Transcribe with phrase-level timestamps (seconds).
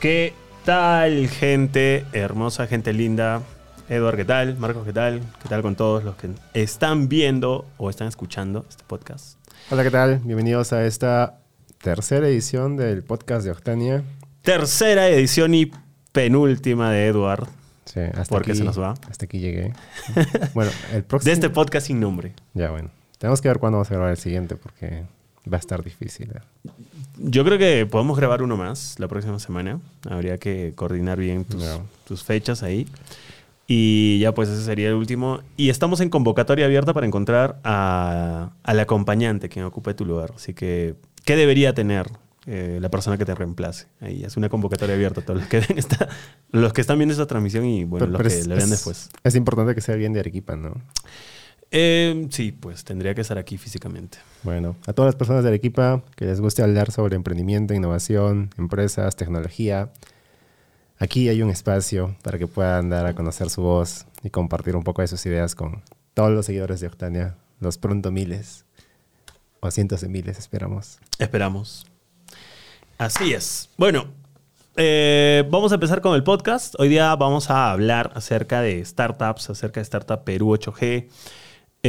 [0.00, 0.32] ¿Qué
[0.64, 3.42] tal, gente hermosa, gente linda?
[3.88, 4.56] Eduard, ¿qué tal?
[4.56, 5.20] Marcos, ¿qué tal?
[5.42, 9.38] ¿Qué tal con todos los que están viendo o están escuchando este podcast?
[9.72, 10.20] Hola, ¿qué tal?
[10.22, 11.40] Bienvenidos a esta
[11.82, 14.04] tercera edición del podcast de Octania.
[14.42, 15.72] Tercera edición y
[16.12, 17.48] penúltima de Eduard.
[17.84, 18.94] Sí, hasta Porque aquí, se nos va.
[19.10, 19.72] Hasta aquí llegué.
[20.54, 21.28] bueno, el próximo...
[21.28, 22.34] De este podcast sin nombre.
[22.54, 22.92] Ya, bueno.
[23.18, 25.06] Tenemos que ver cuándo vamos a grabar el siguiente porque
[25.52, 26.30] va a estar difícil.
[26.30, 26.70] ¿eh?
[27.18, 29.80] Yo creo que podemos grabar uno más la próxima semana.
[30.08, 31.44] Habría que coordinar bien
[32.06, 32.86] tus, fechas ahí.
[33.66, 35.40] Y ya pues ese sería el último.
[35.56, 40.32] Y estamos en convocatoria abierta para encontrar a, al acompañante quien ocupe tu lugar.
[40.36, 40.94] Así que,
[41.24, 42.06] ¿qué debería tener
[42.46, 43.86] eh, la persona que te reemplace?
[44.00, 46.08] Ahí es una convocatoria abierta a todos los que, ven esta-
[46.50, 48.64] los que están viendo esta transmisión y bueno, Pero- los pero que es- le vean
[48.64, 49.10] es- después.
[49.24, 50.72] Es importante que sea alguien de Arequipa, ¿no?
[51.70, 54.18] Eh, sí, pues tendría que estar aquí físicamente.
[54.42, 59.16] Bueno, a todas las personas de Arequipa que les guste hablar sobre emprendimiento, innovación, empresas,
[59.16, 59.90] tecnología,
[60.98, 64.84] aquí hay un espacio para que puedan dar a conocer su voz y compartir un
[64.84, 65.82] poco de sus ideas con
[66.14, 68.64] todos los seguidores de Octania, los pronto miles
[69.60, 70.98] o cientos de miles, esperamos.
[71.18, 71.86] Esperamos.
[72.96, 73.68] Así es.
[73.76, 74.06] Bueno,
[74.76, 76.74] eh, vamos a empezar con el podcast.
[76.78, 81.08] Hoy día vamos a hablar acerca de startups, acerca de Startup Perú 8G.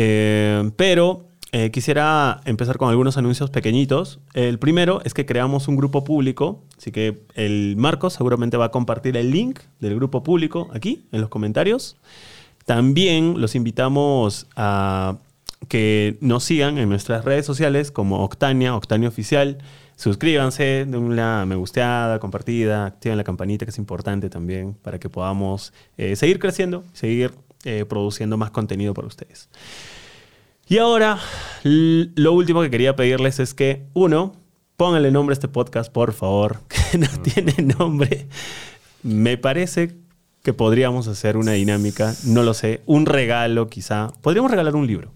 [0.02, 4.22] Eh, pero eh, quisiera empezar con algunos anuncios pequeñitos.
[4.34, 8.72] El primero es que creamos un grupo público, así que el Marcos seguramente va a
[8.72, 11.98] compartir el link del grupo público aquí en los comentarios.
[12.66, 15.18] También los invitamos a
[15.68, 19.58] que nos sigan en nuestras redes sociales como Octania, Octania Oficial.
[19.98, 25.10] Suscríbanse, den una me gusteada, compartida, activen la campanita que es importante también para que
[25.10, 29.50] podamos eh, seguir creciendo, seguir eh, produciendo más contenido para ustedes.
[30.68, 31.18] Y ahora,
[31.64, 34.34] lo último que quería pedirles es que, uno,
[34.78, 36.60] pónganle nombre a este podcast, por favor,
[36.92, 38.28] que no tiene nombre.
[39.04, 39.96] Me parece
[40.44, 44.14] que podríamos hacer una dinámica, no lo sé, un regalo quizá.
[44.22, 45.12] Podríamos regalar un libro.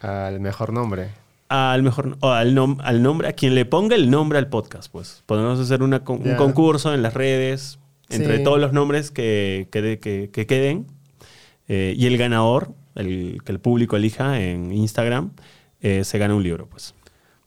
[0.00, 1.08] Al mejor nombre.
[1.48, 4.90] Al mejor, o al, nom- al nombre, a quien le ponga el nombre al podcast,
[4.90, 5.22] pues.
[5.26, 7.78] Podemos hacer una un concurso en las redes,
[8.10, 8.42] entre Sí.
[8.44, 10.86] todos los nombres que, que, que- que queden.
[11.68, 15.30] Eh, y el ganador, el que el público elija en Instagram,
[15.80, 16.94] eh, se gana un libro, pues.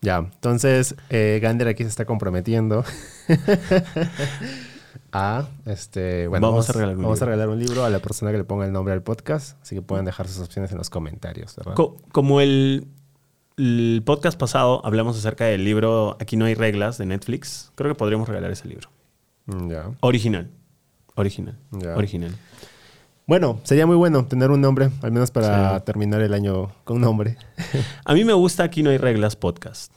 [0.02, 2.84] Ya, entonces eh, Gander aquí se está comprometiendo
[5.12, 7.36] a, este, bueno, Vamos a regalar un vamos a libro.
[7.36, 9.82] regalar un libro a la persona que le ponga el nombre al podcast, así que
[9.82, 11.74] pueden dejar sus opciones en los comentarios, ¿verdad?
[11.76, 12.88] Co- como el,
[13.58, 17.98] el podcast pasado hablamos acerca del libro Aquí no hay reglas de Netflix, creo que
[17.98, 18.90] podríamos regalar ese libro.
[19.48, 19.92] Mm, Ya.
[20.02, 20.50] Original.
[21.16, 21.58] Original.
[21.72, 21.96] Ya.
[21.96, 22.36] Original.
[23.28, 25.86] Bueno, sería muy bueno tener un nombre, al menos para Sí.
[25.86, 27.36] terminar el año con un nombre.
[28.06, 29.92] A mí me gusta Aquí no hay reglas podcast.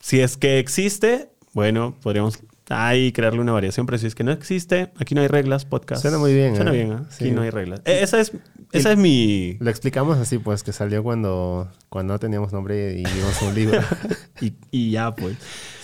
[0.00, 4.32] Si es que existe, bueno, podríamos ahí crearle una variación, pero si es que no
[4.32, 6.02] existe, Aquí no hay reglas podcast.
[6.02, 6.74] Suena muy bien, Suena ¿eh?
[6.74, 6.96] bien, ¿eh?
[7.06, 7.30] Aquí Sí.
[7.30, 7.82] no hay reglas.
[7.84, 8.32] Eh, esa es,
[8.72, 9.58] esa es mi...
[9.60, 13.80] Lo explicamos así, pues, que salió cuando, cuando no teníamos nombre y vimos un libro.
[14.40, 15.36] Y, y ya, pues.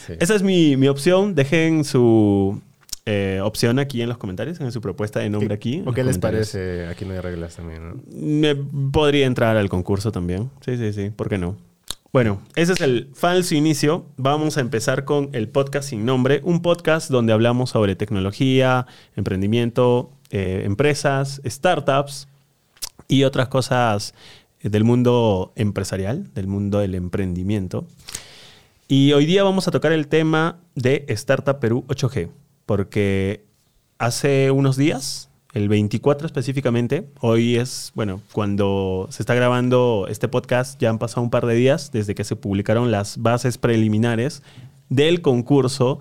[0.04, 0.14] Sí.
[0.18, 1.36] Esa es mi, mi opción.
[1.36, 2.60] Dejen su
[3.10, 5.82] eh, opción aquí en los comentarios, en su propuesta de nombre aquí.
[5.86, 6.86] ¿O qué les parece?
[6.88, 8.02] Aquí no hay reglas también, ¿no?
[8.12, 10.50] Me podría entrar al concurso también.
[10.60, 11.08] Sí, sí, sí.
[11.08, 11.56] ¿Por qué no?
[12.12, 14.04] Bueno, ese es el falso inicio.
[14.18, 16.42] Vamos a empezar con el podcast sin nombre.
[16.44, 18.86] Un podcast donde hablamos sobre tecnología,
[19.16, 22.28] emprendimiento, eh, empresas, startups
[23.08, 24.12] y otras cosas
[24.62, 27.86] del mundo empresarial, del mundo del emprendimiento.
[28.86, 32.28] Y hoy día vamos a tocar el tema de Startup Perú 8G,
[32.68, 33.46] porque
[33.96, 40.78] hace unos días, el 24 específicamente, hoy es, bueno, cuando se está grabando este podcast,
[40.78, 44.42] ya han pasado un par de días desde que se publicaron las bases preliminares
[44.90, 45.98] del concurso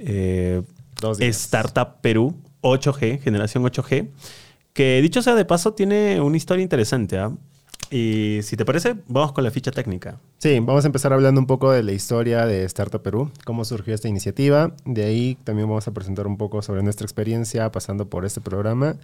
[0.00, 0.62] eh.
[1.20, 4.08] Startup Perú 8G, generación 8G,
[4.72, 7.18] que dicho sea de paso tiene una historia interesante.
[7.18, 7.30] ¿ah?
[7.90, 10.20] Y si te parece, vamos con la ficha técnica.
[10.38, 13.94] Sí, vamos a empezar hablando un poco de la historia de Startup Perú, cómo surgió
[13.94, 14.72] esta iniciativa.
[14.84, 18.96] De ahí también vamos a presentar un poco sobre nuestra experiencia pasando por este programa.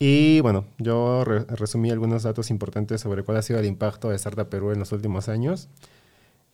[0.00, 4.16] Y bueno, yo re- resumí algunos datos importantes sobre cuál ha sido el impacto de
[4.16, 5.68] Startup Perú en los últimos años.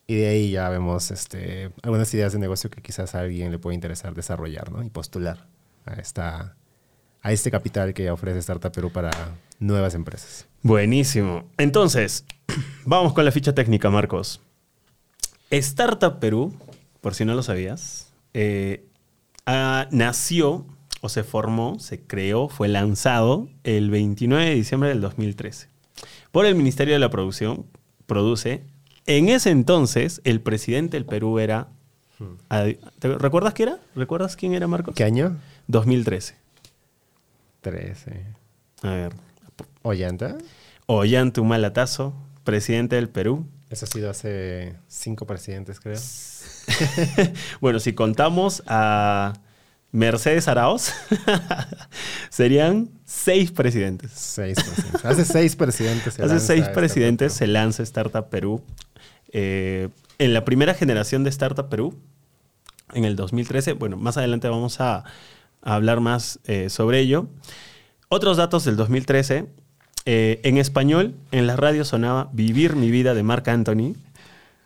[0.07, 3.59] Y de ahí ya vemos este, algunas ideas de negocio que quizás a alguien le
[3.59, 4.83] puede interesar desarrollar ¿no?
[4.83, 5.47] y postular
[5.87, 6.57] a, esta,
[7.25, 9.11] a este capital que ofrece Startup Perú para
[9.59, 10.47] nuevas empresas.
[10.63, 11.45] Buenísimo.
[11.59, 12.25] Entonces,
[12.85, 14.41] vamos con la ficha técnica, Marcos.
[15.51, 16.55] Startup Perú,
[17.01, 18.85] por si no lo sabías, eh,
[19.47, 20.67] ah, nació
[21.01, 25.69] o se formó, se creó, fue lanzado el 29 de diciembre del 2013
[26.33, 27.67] por el Ministerio de la Producción.
[28.07, 28.65] Produce.
[29.07, 31.69] En ese entonces, el presidente del Perú era
[32.51, 33.79] Adi- ¿Te ¿Recuerdas quién era?
[33.95, 34.95] ¿Recuerdas quién era Marcos?
[34.95, 35.37] ¿Qué año?
[35.69, 36.37] 2013.
[37.65, 38.27] 13.
[38.83, 39.13] A ver.
[39.83, 40.37] ¿Ollanta?
[40.87, 42.15] Ollanta Humala-Tazo,
[42.45, 43.47] presidente del Perú.
[43.71, 45.99] Eso ha sido hace cinco presidentes, creo.
[47.61, 49.33] Bueno, si contamos a
[49.93, 50.93] Mercedes Araoz,
[52.31, 54.13] serían seis presidentes.
[54.13, 55.05] Seis presidentes.
[55.05, 56.15] Hace seis presidentes.
[56.15, 58.63] se Hace lanza seis presidentes se lanza Startup Perú.
[59.33, 59.89] Eh,
[60.19, 61.99] en la primera generación de Startup Perú,
[62.93, 65.05] en el 2013, bueno, más adelante vamos a,
[65.65, 67.27] a hablar más eh, sobre ello.
[68.09, 69.47] Otros datos del 2013.
[70.07, 73.95] eh, en español, en la radio sonaba Vivir mi vida de Marc Anthony.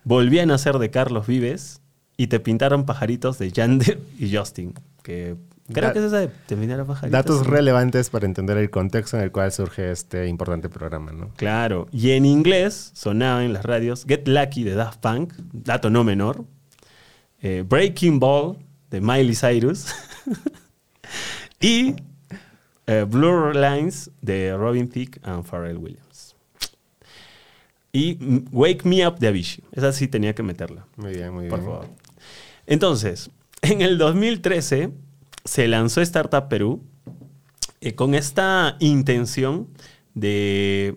[0.04, 1.80] Volví a nacer de Carlos Vives.
[2.20, 4.74] Y te pintaron pajaritos de Yander y Justin.
[5.04, 5.36] Que
[5.72, 7.12] creo Da- que es esa de te pintaron pajaritos.
[7.12, 11.28] Datos relevantes para entender el contexto en el cual surge este importante programa, ¿no?
[11.36, 11.86] Claro.
[11.92, 16.44] Y en inglés sonaba en las radios Get Lucky de Daft Punk, dato no menor.
[17.40, 18.56] eh, Breaking Ball
[18.90, 19.86] de Miley Cyrus.
[21.60, 21.96] y
[22.86, 26.36] eh, Blur Lines de Robin Thicke and Pharrell Williams.
[27.92, 28.18] Y
[28.52, 29.64] Wake Me Up de Avicii.
[29.72, 30.86] Esa sí tenía que meterla.
[30.96, 31.50] Muy bien, muy bien.
[31.50, 31.86] Por favor.
[32.66, 33.30] Entonces,
[33.62, 34.90] en el 2013
[35.44, 36.82] se lanzó Startup Perú
[37.80, 39.68] eh, con esta intención
[40.14, 40.96] de,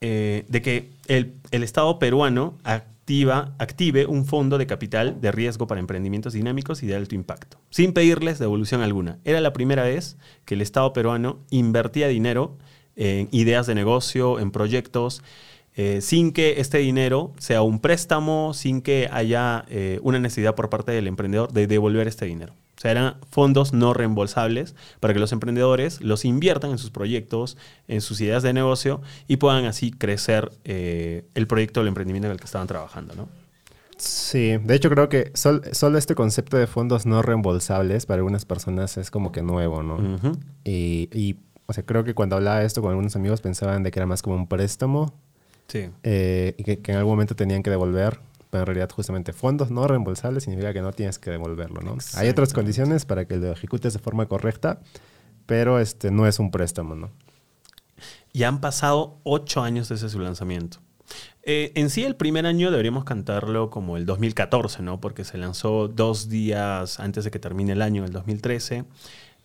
[0.00, 2.58] eh, de que el, el Estado peruano
[3.02, 7.58] activa, active un fondo de capital de riesgo para emprendimientos dinámicos y de alto impacto,
[7.68, 9.18] sin pedirles devolución alguna.
[9.24, 12.56] Era la primera vez que el Estado peruano invertía dinero
[12.94, 15.24] en ideas de negocio, en proyectos,
[15.74, 20.70] eh, sin que este dinero sea un préstamo, sin que haya eh, una necesidad por
[20.70, 22.54] parte del emprendedor de devolver este dinero.
[22.76, 27.56] O sea, eran fondos no reembolsables para que los emprendedores los inviertan en sus proyectos,
[27.86, 32.26] en sus ideas de negocio y puedan así crecer eh, el proyecto o el emprendimiento
[32.26, 33.28] en el que estaban trabajando, ¿no?
[33.98, 38.44] Sí, de hecho creo que sol- solo este concepto de fondos no reembolsables para algunas
[38.44, 39.98] personas es como que nuevo, ¿no?
[40.64, 41.36] Y, y,
[41.66, 44.06] o sea, creo que cuando hablaba de esto con algunos amigos pensaban de que era
[44.06, 45.14] más como un préstamo
[45.68, 45.88] Sí.
[46.02, 48.18] eh, y que, que en algún momento tenían que devolver.
[48.52, 51.96] Pero en realidad justamente fondos no reembolsables significa que no tienes que devolverlo, ¿no?
[52.16, 54.82] Hay otras condiciones para que lo ejecutes de forma correcta,
[55.46, 57.10] pero este no es un préstamo, ¿no?
[58.34, 60.80] Y han pasado ocho años desde su lanzamiento.
[61.44, 65.00] Eh, en sí, el primer año deberíamos cantarlo como el 2014, ¿no?
[65.00, 68.84] Porque se lanzó dos días antes de que termine el año, el 2013.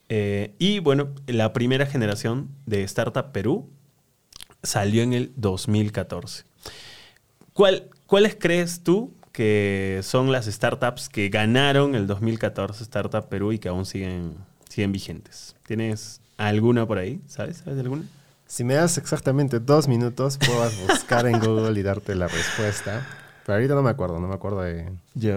[0.10, 3.70] Eh, y bueno, la primera generación de Startup Perú
[4.64, 6.44] salió en el 2014.
[7.54, 13.60] ¿Cuál, ¿Cuáles crees tú que son las startups que ganaron el 2014 Startup Perú y
[13.60, 14.36] que aún siguen,
[14.70, 15.58] siguen vigentes?
[15.68, 17.20] ¿Tienes alguna por ahí?
[17.28, 17.58] ¿Sabes?
[17.58, 18.04] ¿Sabes de alguna?
[18.46, 23.06] Si me das exactamente dos minutos, puedo buscar en Google y darte la respuesta.
[23.46, 24.90] Pero ahorita no me acuerdo, no me acuerdo de,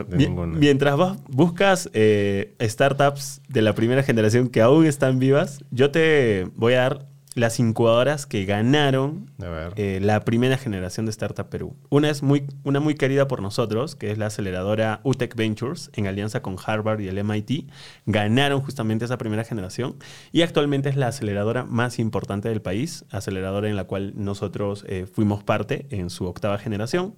[0.08, 0.56] ninguna.
[0.56, 6.48] Mientras vas, buscas eh, startups de la primera generación que aún están vivas, yo te
[6.54, 9.30] voy a dar las incubadoras que ganaron
[9.76, 11.76] eh, la primera generación de Startup Perú.
[11.88, 16.08] Una es muy, una muy querida por nosotros, que es la aceleradora UTEC Ventures, en
[16.08, 17.70] alianza con Harvard y el MIT.
[18.06, 19.96] Ganaron justamente esa primera generación
[20.32, 25.06] y actualmente es la aceleradora más importante del país, aceleradora en la cual nosotros eh,
[25.06, 27.14] fuimos parte en su octava generación.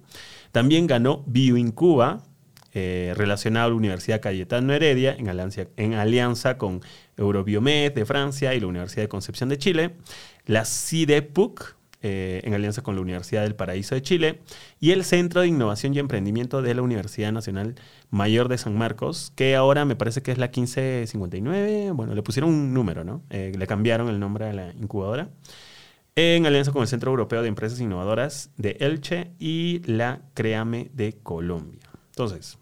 [0.51, 2.21] También ganó BioIncuba,
[2.73, 6.81] eh, relacionado a la Universidad Cayetano Heredia, en alianza, en alianza con
[7.17, 9.95] Eurobiomed de Francia y la Universidad de Concepción de Chile,
[10.45, 14.41] la CIDEPUC, eh, en alianza con la Universidad del Paraíso de Chile,
[14.79, 17.75] y el Centro de Innovación y Emprendimiento de la Universidad Nacional
[18.09, 22.49] Mayor de San Marcos, que ahora me parece que es la 1559, bueno, le pusieron
[22.49, 23.21] un número, ¿no?
[23.29, 25.29] Eh, le cambiaron el nombre a la incubadora
[26.15, 31.13] en alianza con el Centro Europeo de Empresas Innovadoras de Elche y la CREAME de
[31.23, 31.89] Colombia.
[32.09, 32.59] Entonces,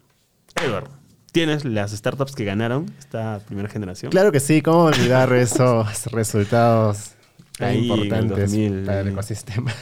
[0.64, 0.88] Edward,
[1.32, 4.12] ¿tienes las startups que ganaron esta primera generación?
[4.12, 7.12] Claro que sí, ¿cómo olvidar esos resultados
[7.58, 9.72] tan Ahí importantes 2000, para el ecosistema?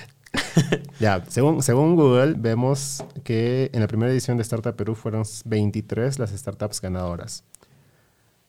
[1.00, 6.18] ya, según, según Google, vemos que en la primera edición de Startup Perú fueron 23
[6.18, 7.44] las startups ganadoras.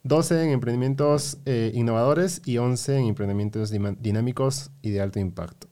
[0.04, 5.68] 12 en emprendimientos eh, innovadores y 11 en emprendimientos dinámicos y de alto impacto.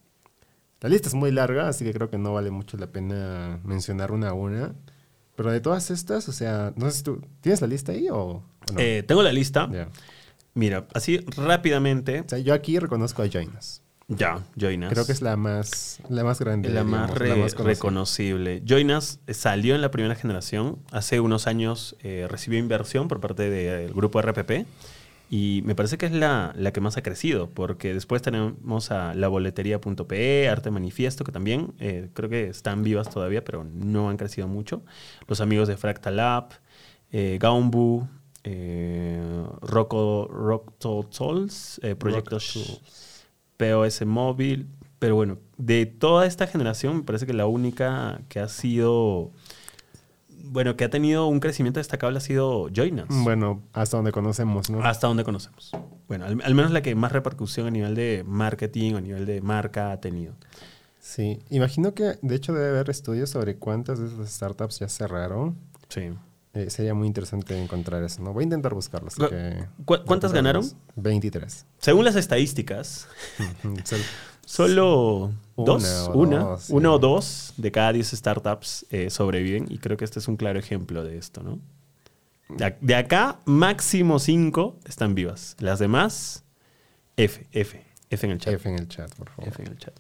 [0.81, 4.11] La lista es muy larga, así que creo que no vale mucho la pena mencionar
[4.11, 4.75] una a una.
[5.39, 7.22] Pero de todas estas, o sea, no sé si tú...
[7.39, 8.43] ¿Tienes la lista ahí o, o
[8.74, 8.77] no?
[8.79, 9.69] Eh, tengo la lista.
[9.72, 9.88] Ya.
[10.53, 12.19] Mira, así rápidamente.
[12.19, 13.81] O sea, yo aquí reconozco a Joinas.
[14.10, 14.91] Ya, Joinas.
[14.91, 16.67] Creo que es la más, la más grande.
[16.67, 17.74] la más, digamos, re- la más conocida.
[17.74, 18.62] reconocible.
[18.65, 20.79] Joinas salió en la primera generación.
[20.91, 24.65] Hace unos años eh, recibió inversión por parte del grupo RPP.
[25.29, 29.13] Y me parece que es la, la que más ha crecido, porque después tenemos a
[29.13, 34.17] la boletería.pe, Arte Manifiesto, que también eh, creo que están vivas todavía, pero no han
[34.17, 34.81] crecido mucho.
[35.27, 36.50] Los amigos de Fractal Lab,
[37.12, 38.07] eh, Gaumbu,
[38.43, 39.21] eh,
[39.62, 42.81] Rocco, Rocco Tools, eh, Proyectos
[43.57, 44.67] POS Móvil.
[45.00, 49.31] Pero bueno, de toda esta generación, me parece que la única que ha sido.
[50.46, 53.08] Bueno, que ha tenido un crecimiento destacable ha sido Joinas.
[53.10, 54.81] Bueno, hasta donde conocemos, ¿no?
[54.84, 55.72] Hasta donde conocemos.
[56.08, 59.25] Bueno, al, al menos la que más repercusión a nivel de marketing o a nivel
[59.25, 60.34] de marca ha tenido.
[61.00, 65.55] Sí, imagino que de hecho debe haber estudios sobre cuántas de esas startups ya cerraron.
[65.88, 66.10] Sí.
[66.55, 68.34] Eh, sería muy interesante encontrar eso, ¿no?
[68.34, 69.08] Voy a intentar buscarlo.
[69.10, 70.65] así ¿Cu- que- cu- ¿Cuántas ganaron?
[70.96, 71.65] 23.
[71.77, 73.08] Según las estadísticas,
[73.86, 74.00] Sol-
[74.46, 75.31] solo
[75.65, 76.73] dos, una, sí.
[76.73, 80.37] una o dos de cada 10 startups eh, sobreviven y creo que este es un
[80.37, 81.59] claro ejemplo de esto, ¿no?
[82.49, 85.55] De, ac- de acá, máximo 5 están vivas.
[85.59, 86.43] Las demás,
[87.17, 88.53] F, F, F en el chat.
[88.55, 89.47] F en el chat, por favor.
[89.49, 89.93] F en el chat.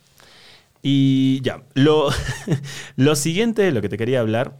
[0.81, 2.09] Y ya, lo,
[2.95, 4.57] lo siguiente, lo que te quería hablar,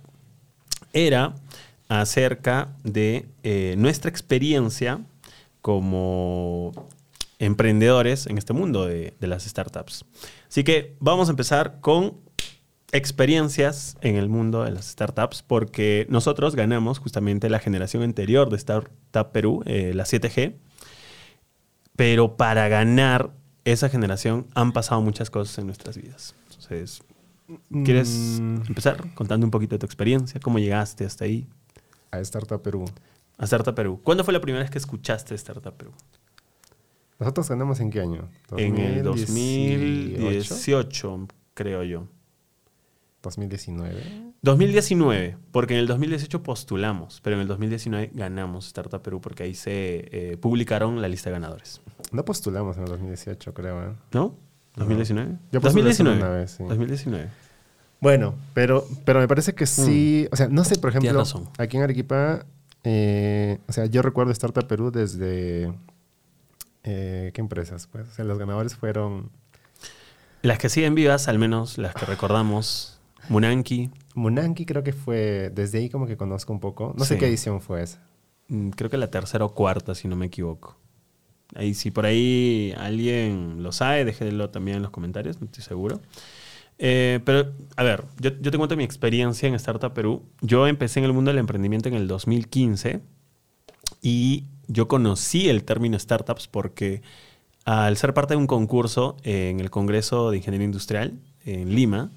[0.94, 1.36] era
[1.88, 5.00] acerca de eh, nuestra experiencia
[5.62, 6.72] como
[7.39, 10.06] emprendedores en este mundo de, de las startups.
[10.50, 12.18] Así que vamos a empezar con
[12.91, 18.58] experiencias en el mundo de las startups, porque nosotros ganamos justamente la generación anterior de
[18.58, 20.56] Startup Perú, eh, la 7G,
[21.96, 23.32] pero para ganar
[23.65, 26.34] esa generación han pasado muchas cosas en nuestras vidas.
[26.50, 27.03] Entonces,
[27.86, 30.39] ¿quieres Mm, empezar contando un poquito de tu experiencia?
[30.39, 31.48] ¿Cómo llegaste hasta ahí?
[32.12, 32.86] a Startup Perú.
[33.38, 34.01] A Startup Perú.
[34.03, 35.91] ¿Cuándo fue la primera vez que escuchaste Startup Perú?
[37.20, 38.30] ¿Nosotros ganamos en qué año?
[38.56, 42.08] En el 2018, 2018, creo yo.
[43.22, 44.32] 2019.
[44.42, 49.54] 2019, porque en el 2018 postulamos, pero en el 2019 ganamos Startup Perú porque ahí
[49.54, 51.82] se eh, publicaron la lista de ganadores.
[52.14, 53.84] No postulamos en el 2018, creo.
[53.84, 53.94] ¿eh?
[54.14, 54.36] ¿No?
[54.78, 55.38] ¿2019?
[55.52, 56.18] Yo postulé solo 2019.
[56.18, 56.64] una vez, sí.
[56.64, 57.30] 2019.
[58.00, 60.28] Bueno, pero, pero me parece que sí.
[60.32, 61.48] O sea, no sé, por ejemplo, Mm.
[61.58, 62.46] Aquí en Arequipa,
[62.86, 65.74] eh, o sea, yo recuerdo Startup Perú desde.
[66.84, 67.88] Eh, ¿Qué empresas?
[67.88, 69.32] Pues, o sea, los ganadores fueron
[70.42, 75.52] Las que siguen vivas, al menos las que recordamos, Munanki, Munanki, creo que fue.
[75.54, 76.94] Desde ahí, como que conozco un poco.
[76.98, 78.02] No sé qué edición fue esa.
[78.48, 80.78] mm, creo que la tercera o cuarta, si no me equivoco.
[81.56, 86.00] Ahí, si por ahí alguien lo sabe, déjenlo también en los comentarios, no estoy seguro.
[86.78, 90.24] Eh, pero, a ver, yo, yo te cuento mi experiencia en Startup Perú.
[90.42, 93.02] Yo empecé en el mundo del emprendimiento en el 2015
[94.02, 97.02] y yo conocí el término startups porque
[97.66, 102.12] al ser parte de un concurso en el Congreso de Ingeniería Industrial en Lima,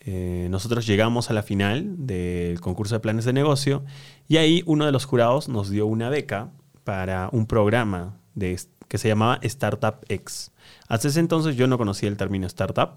[0.00, 3.84] eh, nosotros llegamos a la final del concurso de planes de negocio
[4.28, 6.50] y ahí uno de los jurados nos dio una beca
[6.84, 8.16] para un programa
[8.88, 10.52] que se llamaba Startup X.
[10.88, 12.92] Hasta ese entonces yo no conocía el término startup.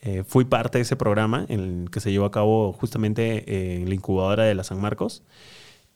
[0.00, 3.82] Eh, fui parte de ese programa en el que se llevó a cabo justamente eh,
[3.82, 5.22] en la incubadora de la San Marcos.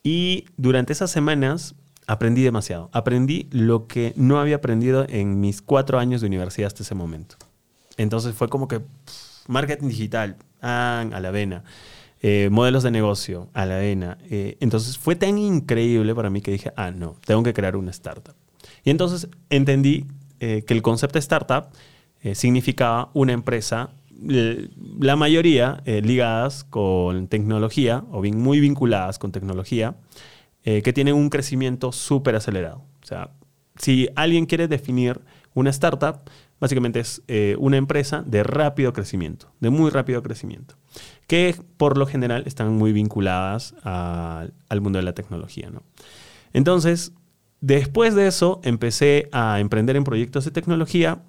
[0.03, 1.75] Y durante esas semanas
[2.09, 2.89] aprendí demasiado.
[2.93, 7.37] Aprendí lo que no había aprendido en mis cuatro años de universidad hasta ese momento.
[7.99, 8.81] Entonces fue como que
[9.47, 11.63] marketing digital, ah, a la vena.
[12.21, 14.19] Eh, modelos de negocio, a la vena.
[14.31, 17.91] Eh, entonces fue tan increíble para mí que dije, ah, no, tengo que crear una
[17.91, 18.35] startup.
[18.85, 20.07] Y entonces entendí
[20.41, 21.69] eh, que el concepto de startup
[22.33, 29.95] significaba una empresa, la mayoría ligadas con tecnología o bien muy vinculadas con tecnología,
[30.71, 32.85] eh, que tienen un crecimiento súper acelerado.
[33.03, 33.31] O sea,
[33.79, 35.19] si alguien quiere definir
[35.55, 36.29] una startup,
[36.61, 40.75] básicamente es eh, una empresa de rápido crecimiento, de muy rápido crecimiento,
[41.27, 45.71] que por lo general están muy vinculadas al mundo de la tecnología.
[45.71, 45.85] ¿no?
[46.53, 47.13] Entonces,
[47.63, 51.23] después de eso, empecé a emprender en proyectos de tecnología,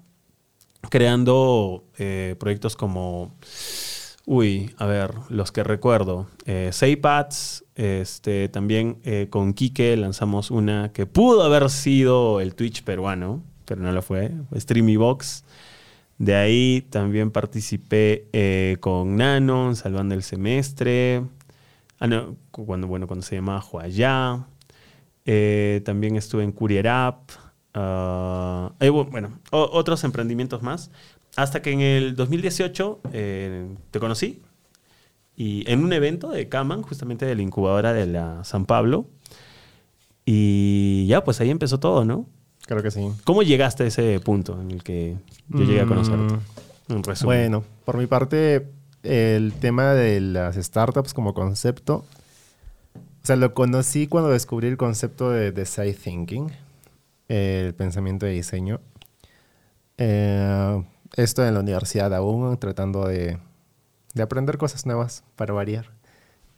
[0.90, 3.34] creando eh, proyectos como,
[4.30, 10.92] uy, a ver, los que recuerdo, eh, Saypads, este, también eh, con Kike lanzamos una
[10.92, 15.42] que pudo haber sido el Twitch peruano, pero no lo fue, fue StreamyBox.
[16.18, 21.24] De ahí también participé eh, con Nano, Salvando el Semestre,
[21.98, 24.46] ah, no, cu- cuando, bueno, cuando se llamaba Huayá.
[25.26, 27.30] Eh, también estuve en Courier App.
[27.74, 30.90] ah, eh, bu- bueno, otros emprendimientos más.
[31.36, 34.42] Hasta que en el 2018 eh, te conocí
[35.36, 39.06] y en un evento de Kaman, justamente de la incubadora de la San Pablo.
[40.26, 42.26] Y ya, pues ahí empezó todo, ¿no?
[42.66, 43.08] Creo que sí.
[43.24, 45.16] ¿Cómo llegaste a ese punto en el que
[45.48, 46.34] yo llegué a conocerte?
[46.34, 47.26] Mm, En resumen.
[47.38, 48.68] Bueno, por mi parte,
[49.02, 52.04] el tema de las startups como concepto,
[52.94, 56.52] o sea, lo conocí cuando descubrí el concepto de design thinking,
[57.28, 58.80] el pensamiento de diseño.
[59.96, 60.82] Eh,
[61.16, 63.38] esto en la universidad aún, tratando de,
[64.14, 65.90] de aprender cosas nuevas para variar.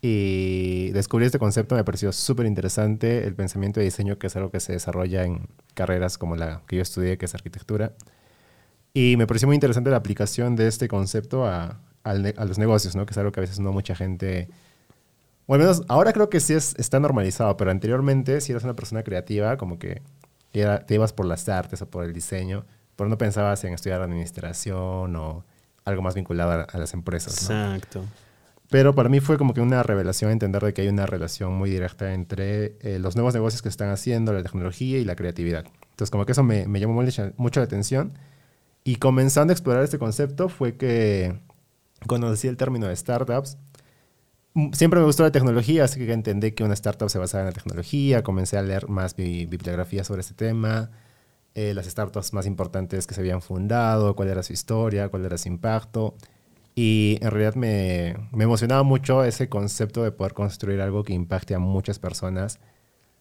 [0.01, 4.51] Y descubrí este concepto, me pareció súper interesante, el pensamiento de diseño, que es algo
[4.51, 7.93] que se desarrolla en carreras como la que yo estudié, que es arquitectura.
[8.95, 13.07] Y me pareció muy interesante la aplicación de este concepto a, a los negocios, ¿no?
[13.07, 14.49] que es algo que a veces no mucha gente...
[15.47, 19.03] Bueno, menos ahora creo que sí es, está normalizado, pero anteriormente si eras una persona
[19.03, 20.03] creativa, como que
[20.51, 22.65] te ibas por las artes o por el diseño,
[22.97, 25.45] pero no pensabas en estudiar administración o
[25.85, 27.35] algo más vinculado a, las empresas.
[27.35, 28.05] Exacto.
[28.71, 31.69] Pero para mí fue como que una revelación entender de que hay una relación muy
[31.69, 35.67] directa entre eh, los nuevos negocios que se están haciendo, la tecnología y la creatividad.
[35.91, 37.03] Entonces como que eso me, me llamó
[37.37, 38.15] mucho la atención.
[38.85, 41.39] Y comenzando a explorar este concepto fue que
[42.07, 43.59] conocí el término de startups.
[44.55, 47.47] Mm, siempre me gustó la tecnología, así que entendí que una startup se basaba en
[47.49, 48.23] la tecnología.
[48.23, 50.91] Comencé a leer más bibliografía sobre este tema.
[51.55, 55.37] Eh, las startups más importantes que se habían fundado, cuál era su historia, cuál era
[55.37, 56.15] su impacto.
[56.75, 61.55] Y en realidad me, me, emocionaba mucho ese concepto de poder construir algo que impacte
[61.55, 62.59] a muchas personas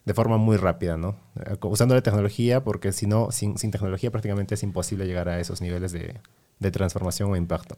[0.05, 1.17] de forma muy rápida, ¿no?
[1.45, 5.39] Eh, usando la tecnología, porque si no, sin, sin tecnología prácticamente es imposible llegar a
[5.39, 6.15] esos niveles de,
[6.59, 7.77] de, transformación o impacto.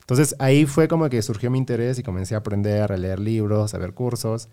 [0.00, 3.74] Entonces ahí fue como que surgió mi interés y comencé a aprender, a leer libros,
[3.74, 4.48] a ver cursos.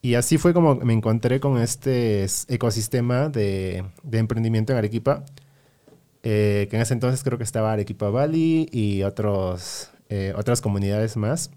[0.00, 5.24] Y así fue como me encontré con este ecosistema de, emprendimiento en Arequipa,
[6.22, 11.16] eh, que en ese entonces creo que estaba Arequipa Valley y otros eh, otras comunidades
[11.16, 11.50] más.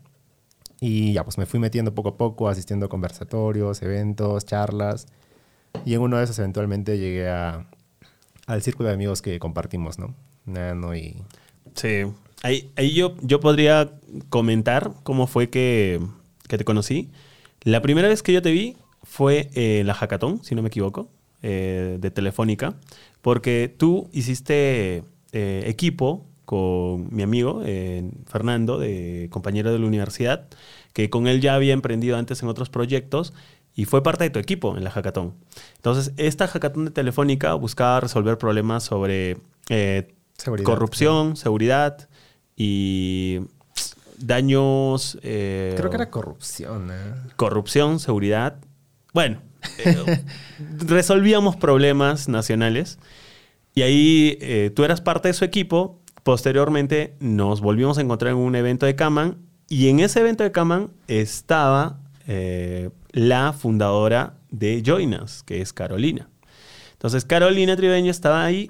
[0.79, 5.07] Y ya, pues me fui metiendo poco a poco, asistiendo a conversatorios, eventos, charlas.
[5.85, 7.67] Y en uno de esos eventualmente llegué a,
[8.47, 10.15] al círculo de amigos que compartimos, ¿no?
[10.45, 11.15] Nano y...
[11.75, 12.03] Sí.
[12.43, 13.93] Ahí, ahí yo, yo podría
[14.29, 16.01] comentar cómo fue que,
[16.47, 17.11] que, te conocí.
[17.63, 21.09] La primera vez que yo te vi fue en la Hackathon, si no me equivoco,
[21.43, 22.75] eh, de Telefónica,
[23.21, 30.47] porque tú hiciste eh, equipo con mi amigo eh, Fernando, de, compañero de la universidad,
[30.91, 33.33] que con él ya había emprendido antes en otros proyectos
[33.73, 35.33] y fue parte de tu equipo en la hackathon.
[35.77, 39.37] Entonces, esta hackathon de Telefónica buscaba resolver problemas sobre
[39.69, 40.13] eh,
[40.63, 42.09] corrupción, seguridad
[42.57, 43.39] y
[44.27, 45.17] daños...
[45.23, 46.91] Eh, Creo que era corrupción.
[47.35, 48.57] Corrupción, seguridad.
[49.13, 49.41] Bueno,
[50.85, 52.99] resolvíamos problemas nacionales.
[53.73, 58.55] Y ahí tú eras parte de su equipo Posteriormente nos volvimos a encontrar en un
[58.55, 65.41] evento de Kaman y en ese evento de Kaman estaba eh, la fundadora de Joinas,
[65.41, 66.29] que es Carolina.
[66.93, 68.69] Entonces Carolina Tribeño estaba ahí.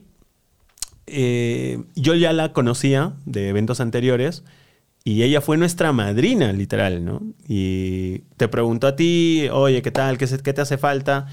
[1.08, 4.46] Eh, yo ya la conocía de eventos anteriores
[5.04, 7.22] y ella fue nuestra madrina, literal, ¿no?
[7.48, 10.18] Y te preguntó a ti, oye, ¿qué tal?
[10.18, 11.28] ¿Qué, qué te hace falta?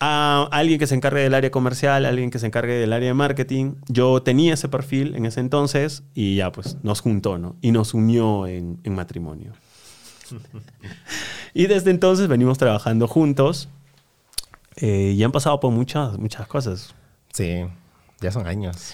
[0.00, 3.14] a alguien que se encargue del área comercial, alguien que se encargue del área de
[3.14, 3.76] marketing.
[3.88, 7.56] Yo tenía ese perfil en ese entonces y ya pues nos juntó, ¿no?
[7.62, 9.52] Y nos unió en, matrimonio.
[11.54, 13.68] y desde entonces venimos trabajando juntos
[14.76, 16.94] eh, y han pasado por muchas, muchas cosas.
[17.32, 17.64] Sí,
[18.20, 18.92] ya son años.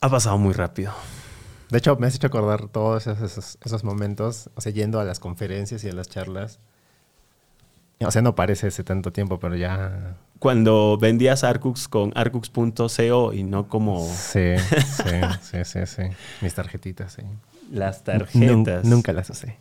[0.00, 0.92] Ha pasado muy rápido.
[1.72, 5.18] De hecho, me has hecho acordar todos esos, esos momentos, o sea, yendo a las
[5.18, 6.60] conferencias y a las charlas
[8.06, 10.16] o sea, no parece ese tanto tiempo, pero ya...
[10.38, 14.04] Cuando vendías Arcux con arcux.co y no como...
[14.04, 16.02] Sí, sí, sí, sí, sí.
[16.40, 17.22] Mis tarjetitas, sí.
[17.70, 18.84] Las tarjetas.
[18.84, 19.56] nunca las usé.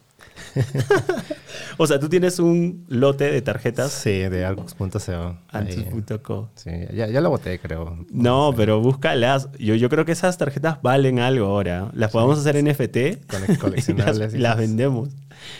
[1.78, 3.92] o sea, tú tienes un lote de tarjetas.
[3.92, 5.38] Sí, de arcux.co.
[5.50, 6.50] Arcux.co.
[6.56, 8.06] Sí, ya, ya, lo boté, creo.
[8.12, 9.50] No, pero búscalas.
[9.58, 11.90] Yo, yo creo que esas tarjetas valen algo ahora.
[11.94, 13.28] Las podemos hacer NFT.
[13.60, 14.18] Coleccionables.
[14.18, 15.10] las, las vendemos.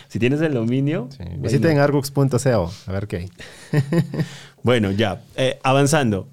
[0.08, 1.08] Si tienes el dominio.
[1.16, 1.24] Sí.
[1.38, 3.30] Visiten argux.co, a ver qué hay.
[4.62, 5.22] bueno, ya.
[5.36, 6.28] Eh, avanzando.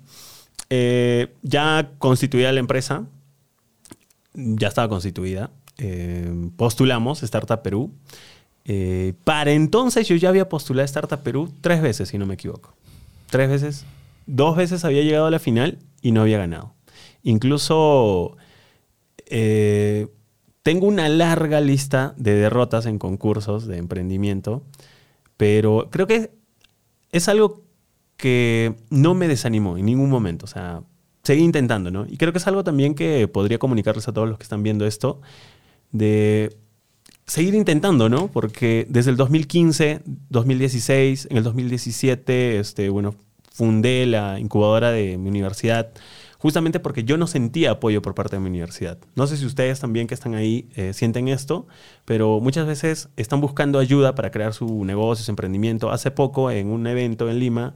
[0.69, 3.05] Eh, ya constituida la empresa.
[4.33, 5.49] Ya estaba constituida.
[5.79, 7.91] Eh, postulamos Startup Perú.
[9.23, 12.75] para entonces yo ya había postulado Startup Perú tres veces, si no me equivoco.
[13.31, 13.85] Tres veces.
[14.27, 16.73] Dos veces había llegado a la final y no había ganado.
[17.23, 18.37] Incluso
[20.63, 24.61] tengo una larga lista de derrotas en concursos de emprendimiento,
[25.37, 26.31] pero creo que
[27.11, 27.63] es algo
[28.17, 30.45] que no me desanimó en ningún momento.
[30.45, 30.83] O sea,
[31.23, 32.05] seguí intentando, ¿no?
[32.07, 34.85] Y creo que es algo también que podría comunicarles a todos los que están viendo
[34.85, 35.21] esto,
[35.91, 36.55] de
[37.25, 38.27] seguir intentando, ¿no?
[38.27, 43.15] Porque desde el 2015, 2016, en el 2017, este, bueno,
[43.51, 45.91] fundé la incubadora de mi universidad
[46.39, 48.97] justamente porque yo no sentía apoyo por parte de mi universidad.
[49.15, 51.67] No sé si ustedes también que están ahí eh, sienten esto,
[52.05, 55.91] pero muchas veces están buscando ayuda para crear su negocio, su emprendimiento.
[55.91, 57.75] Hace poco, en un evento en Lima,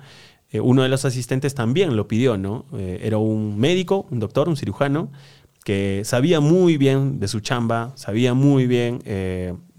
[0.49, 2.65] eh, uno de los asistentes también lo pidió, ¿no?
[2.73, 5.11] Eh, era un médico, un doctor, un cirujano,
[5.63, 8.99] que sabía muy bien de su chamba, sabía muy bien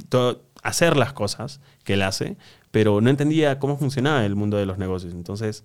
[0.09, 2.37] todo hacer las cosas que él hace,
[2.71, 5.13] pero no entendía cómo funcionaba el mundo de los negocios.
[5.13, 5.63] Entonces,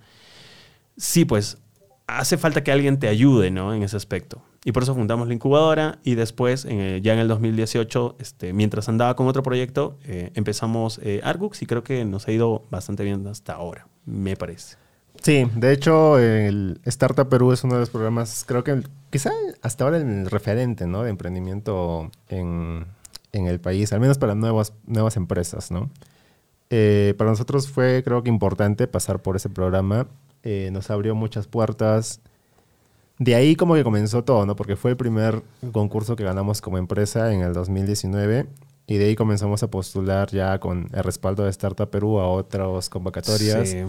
[0.98, 1.58] sí, pues
[2.06, 3.74] hace falta que alguien te ayude ¿no?
[3.74, 4.42] en ese aspecto.
[4.66, 9.16] Y por eso fundamos la incubadora y después, ya en el 2018, este, mientras andaba
[9.16, 13.26] con otro proyecto, eh, empezamos eh, Argux y creo que nos ha ido bastante bien
[13.28, 14.76] hasta ahora, me parece.
[15.22, 19.84] Sí, de hecho, el Startup Perú es uno de los programas, creo que quizá hasta
[19.84, 21.04] ahora el referente ¿no?
[21.04, 22.86] de emprendimiento en,
[23.34, 25.72] en el país, al menos para nuevas, nuevas empresas.
[25.72, 25.90] ¿no?
[26.70, 30.08] Eh, para nosotros fue, creo que importante pasar por ese programa.
[30.44, 32.22] Eh, nos abrió muchas puertas.
[33.18, 34.56] De ahí como que comenzó todo, ¿no?
[34.56, 38.48] Porque fue el primer concurso que ganamos como empresa en el 2019
[38.88, 42.88] y de ahí comenzamos a postular ya con el respaldo de Startup Perú a otras
[42.88, 43.70] convocatorias.
[43.70, 43.84] Sí.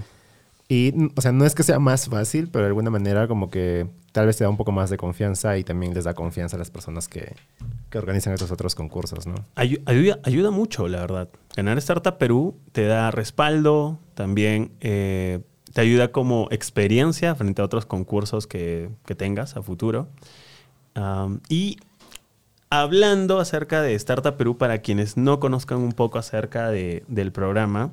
[0.71, 3.89] Y, o sea, no es que sea más fácil, pero de alguna manera como que
[4.13, 6.61] tal vez te da un poco más de confianza y también les da confianza a
[6.61, 7.35] las personas que,
[7.91, 9.35] que organizan estos otros concursos, ¿no?
[9.57, 11.29] Ayuda, ayuda, mucho, la verdad.
[11.57, 15.41] Ganar Startup Perú te da respaldo, también eh,
[15.73, 20.07] te ayuda como experiencia frente a otros concursos que, que tengas a futuro.
[21.49, 21.79] y
[22.71, 27.91] hablando acerca de Startup Perú, para quienes no conozcan un poco acerca de, del programa,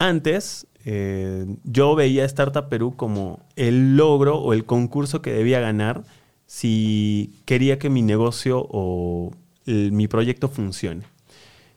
[0.00, 6.02] antes eh, yo veía Startup Perú como el logro o el concurso que debía ganar
[6.46, 9.32] si quería que mi negocio o
[9.66, 11.02] mi proyecto funcione.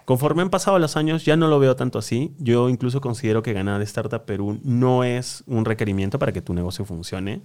[0.06, 2.34] Conforme han pasado los años, ya no lo veo tanto así.
[2.40, 6.86] Yo incluso considero que ganar Startup Perú no es un requerimiento para que tu negocio
[6.86, 7.42] funcione.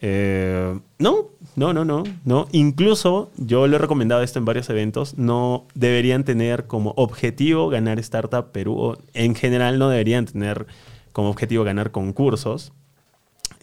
[0.00, 2.48] Eh, no, no, no, no, no.
[2.52, 5.16] Incluso yo le he recomendado esto en varios eventos.
[5.16, 8.96] No deberían tener como objetivo ganar Startup Perú.
[9.12, 10.66] En general no deberían tener
[11.12, 12.72] como objetivo ganar concursos.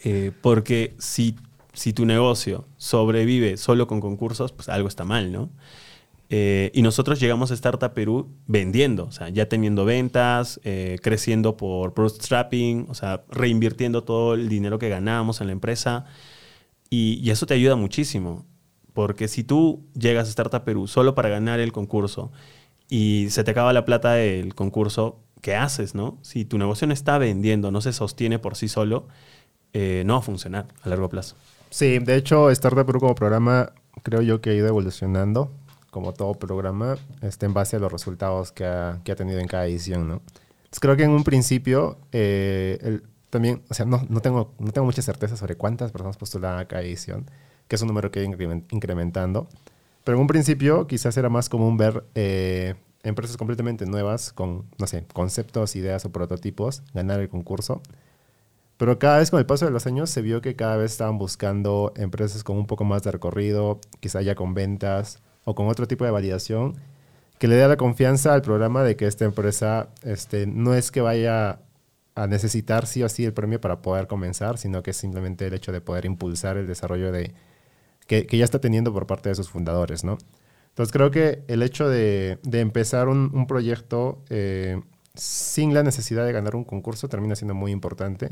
[0.04, 1.36] Eh, porque si,
[1.74, 5.50] si tu negocio sobrevive solo con concursos, pues algo está mal, ¿no?
[6.34, 10.62] Eh, y nosotros llegamos a Startup Perú vendiendo, o sea, ya teniendo ventas,
[11.02, 16.06] creciendo por bootstrapping, o sea, reinvirtiendo todo el dinero que ganábamos en la empresa.
[16.94, 18.46] Y, eso te ayuda muchísimo,
[18.94, 22.34] porque si tú llegas a Startup Perú solo para ganar el concurso
[22.90, 26.20] y se te acaba la plata del concurso, ¿qué haces, no?
[26.22, 29.08] Si tu negocio no está vendiendo, no se sostiene por sí solo,
[29.72, 31.38] eh, no va a funcionar a largo plazo.
[31.70, 33.72] Sí, de hecho, Startup Perú como programa
[34.04, 35.50] creo yo que ha ido evolucionando,
[35.92, 39.48] como todo programa, este, en base a los resultados que ha, que ha tenido en
[39.48, 40.16] cada edición, ¿no?
[40.16, 44.72] Entonces, creo que en un principio eh, el, también, o sea, no, no, tengo, no
[44.72, 47.26] tengo mucha certeza sobre cuántas personas postulaban a cada edición,
[47.68, 49.48] que es un número que ido incrementando.
[50.04, 54.88] Pero en un principio quizás era más común ver eh, empresas completamente nuevas con, no
[54.88, 57.82] sé, conceptos, ideas o prototipos ganar el concurso.
[58.78, 61.18] Pero cada vez con el paso de los años se vio que cada vez estaban
[61.18, 65.88] buscando empresas con un poco más de recorrido, quizá ya con ventas o con otro
[65.88, 66.76] tipo de validación,
[67.38, 71.02] que le dé la confianza al programa de que esta empresa este, no es que
[71.02, 71.60] vaya
[72.14, 75.54] a necesitar sí o sí el premio para poder comenzar, sino que es simplemente el
[75.54, 77.34] hecho de poder impulsar el desarrollo de,
[78.06, 80.18] que, ya está teniendo por parte de sus fundadores, ¿no?
[80.70, 84.82] Entonces creo que el hecho de, empezar un, proyecto eh,
[85.16, 88.30] sin la necesidad de ganar un concurso termina siendo muy importante.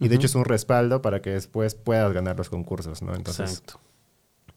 [0.00, 3.14] Y de hecho es un respaldo para que después puedas ganar los concursos, ¿no?
[3.14, 3.62] Entonces,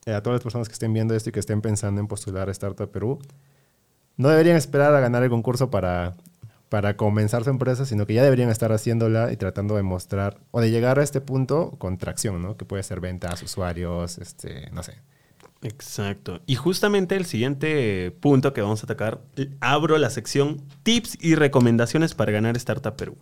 [0.08, 2.50] eh, a todas las personas que estén viendo esto y que estén pensando en postular
[2.50, 3.20] a Startup Perú,
[4.16, 6.16] no deberían esperar a ganar el concurso para
[6.70, 10.60] para comenzar su empresa, sino que ya deberían estar haciéndola y tratando de mostrar o
[10.60, 12.58] de llegar a este punto con tracción, ¿no?
[12.58, 14.96] Que puede ser ventas, usuarios, este, no sé.
[15.62, 16.42] Exacto.
[16.46, 19.22] Y justamente el siguiente punto que vamos a atacar,
[19.60, 23.18] abro la sección tips y recomendaciones para ganar Startup Perú.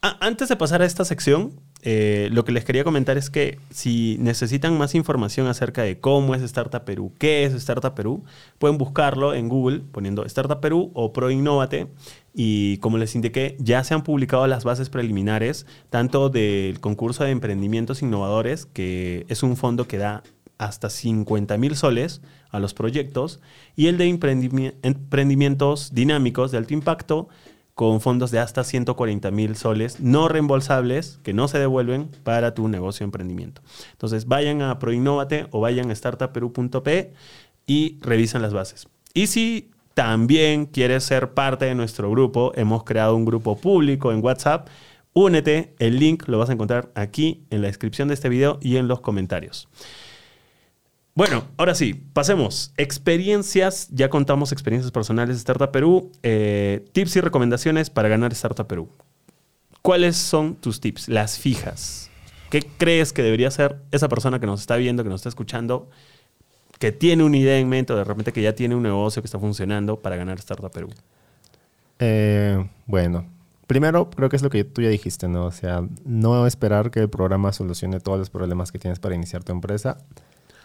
[0.00, 4.16] antes de pasar a esta sección, eh, lo que les quería comentar es que si
[4.20, 8.22] necesitan más información acerca de cómo es Startup Perú, qué es Startup Perú,
[8.58, 11.88] pueden buscarlo en Google poniendo Startup Perú o ProInnovate.
[12.34, 17.30] Y como les indiqué, ya se han publicado las bases preliminares, tanto del concurso de
[17.30, 20.22] emprendimientos innovadores, que es un fondo que da
[20.58, 23.40] hasta 50 mil soles a los proyectos,
[23.74, 27.28] y el de emprendimientos dinámicos de alto impacto,
[27.74, 32.68] con fondos de hasta 140 mil soles no reembolsables que no se devuelven para tu
[32.68, 33.62] negocio emprendimiento.
[33.92, 37.12] Entonces vayan a Proinnovate o vayan a startupperu.p
[37.66, 38.88] y revisan las bases.
[39.14, 44.24] Y si también quieres ser parte de nuestro grupo, hemos creado un grupo público en
[44.24, 44.68] WhatsApp.
[45.14, 48.76] Únete, el link lo vas a encontrar aquí en la descripción de este video y
[48.76, 49.68] en los comentarios.
[51.14, 52.72] Bueno, ahora sí, pasemos.
[52.76, 56.10] Experiencias, ya contamos experiencias personales de Startup Perú.
[56.22, 58.88] Eh, tips y recomendaciones para ganar Startup Perú.
[59.82, 61.08] ¿Cuáles son tus tips?
[61.08, 62.10] Las fijas.
[62.50, 65.88] ¿Qué crees que debería hacer esa persona que nos está viendo, que nos está escuchando?
[66.82, 69.26] que tiene una idea en mente o de repente que ya tiene un negocio que
[69.26, 70.88] está funcionando para ganar Startup Perú?
[72.00, 73.24] Eh, bueno,
[73.68, 75.44] primero creo que es lo que tú ya dijiste, ¿no?
[75.44, 79.44] O sea, no esperar que el programa solucione todos los problemas que tienes para iniciar
[79.44, 79.98] tu empresa.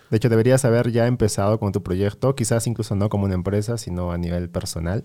[0.09, 3.77] De hecho, deberías haber ya empezado con tu proyecto, quizás incluso no como una empresa,
[3.77, 5.03] sino a nivel personal,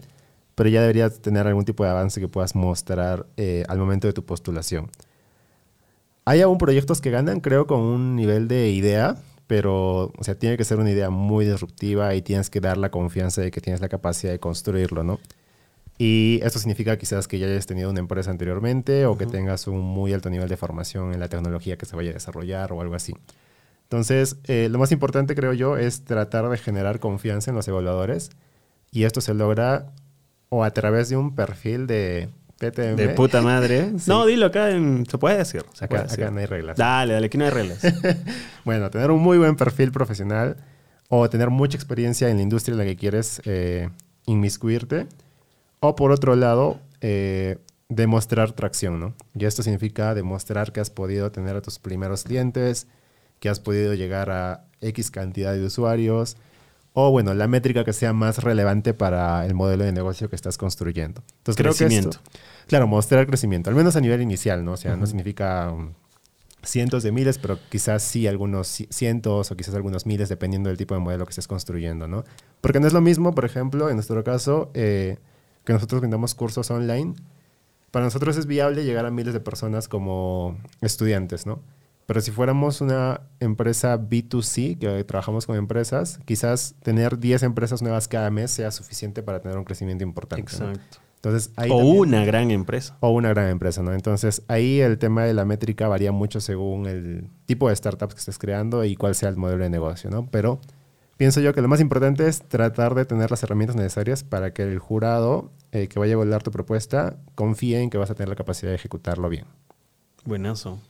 [0.55, 4.13] pero ya deberías tener algún tipo de avance que puedas mostrar eh, al momento de
[4.13, 4.91] tu postulación.
[6.25, 9.17] Hay aún proyectos que ganan, creo, con un nivel de idea,
[9.49, 12.91] pero, o sea, tiene que ser una idea muy disruptiva y tienes que dar la
[12.91, 15.19] confianza de que tienes la capacidad de construirlo, ¿no?
[15.99, 19.81] Y esto significa quizás que ya hayas tenido una empresa anteriormente o que tengas un
[19.81, 22.95] muy alto nivel de formación en la tecnología que se vaya a desarrollar o algo
[22.95, 23.15] así.
[23.93, 28.31] Entonces, eh, lo más importante, creo yo, es tratar de generar confianza en los evaluadores
[28.91, 29.93] y esto se logra
[30.49, 32.97] o a través de un perfil de PTM.
[32.97, 33.93] De puta madre.
[34.07, 35.67] No, dilo acá, en, se puede decir.
[35.75, 36.25] Se acá, puede decir.
[36.25, 36.79] acá no hay reglas.
[36.79, 37.83] Dale, dale, aquí no hay reglas.
[38.65, 40.57] bueno, tener un muy buen perfil profesional
[41.11, 43.91] o tener mucha experiencia en la industria en la que quieres eh,
[44.25, 45.07] inmiscuirte.
[45.81, 47.59] O por otro lado, eh,
[47.91, 49.15] demostrar tracción, ¿no?
[49.35, 52.87] Y esto significa demostrar que has podido tener a tus primeros clientes,
[53.43, 56.37] que has podido llegar a X cantidad de usuarios,
[56.93, 60.57] o bueno, la métrica que sea más relevante para el modelo de negocio que estás
[60.57, 61.25] construyendo.
[61.39, 62.11] Entonces, Crecimiento.
[62.11, 64.75] Creo que esto, claro, mostrar crecimiento, al menos a nivel inicial, ¿no?
[64.75, 65.91] O sea, no significa um,
[66.63, 70.95] cientos de miles, pero quizás sí algunos cientos o quizás algunos miles, dependiendo del tipo
[70.95, 72.23] de modelo que estés construyendo, ¿no?
[72.61, 75.17] Porque no es lo mismo, por ejemplo, en nuestro caso, eh,
[75.65, 77.15] que nosotros vendamos cursos online.
[77.91, 81.59] Para nosotros es viable llegar a miles de personas como estudiantes, ¿no?
[82.07, 88.09] Pero si fuéramos una empresa B2C, que trabajamos con empresas, quizás tener 10 empresas nuevas
[88.09, 90.43] cada mes sea suficiente para tener un crecimiento importante.
[90.43, 90.99] Exacto.
[91.17, 92.97] Entonces, ahí o también- una gran empresa.
[92.99, 93.93] o una gran empresa, ¿no?
[93.95, 98.19] Entonces, ahí el tema de la métrica varía mucho según el tipo de startups que
[98.19, 100.27] estés creando y cuál sea el modelo de negocio, ¿no?
[100.33, 100.59] Pero
[101.17, 104.65] pienso yo que lo más importante es tratar de tener las herramientas necesarias para que
[104.65, 108.29] el jurado eh, que vaya a evaluar tu propuesta confíe en que vas a tener
[108.29, 109.45] la capacidad de ejecutarlo bien.
[110.25, 110.81] Buenazo.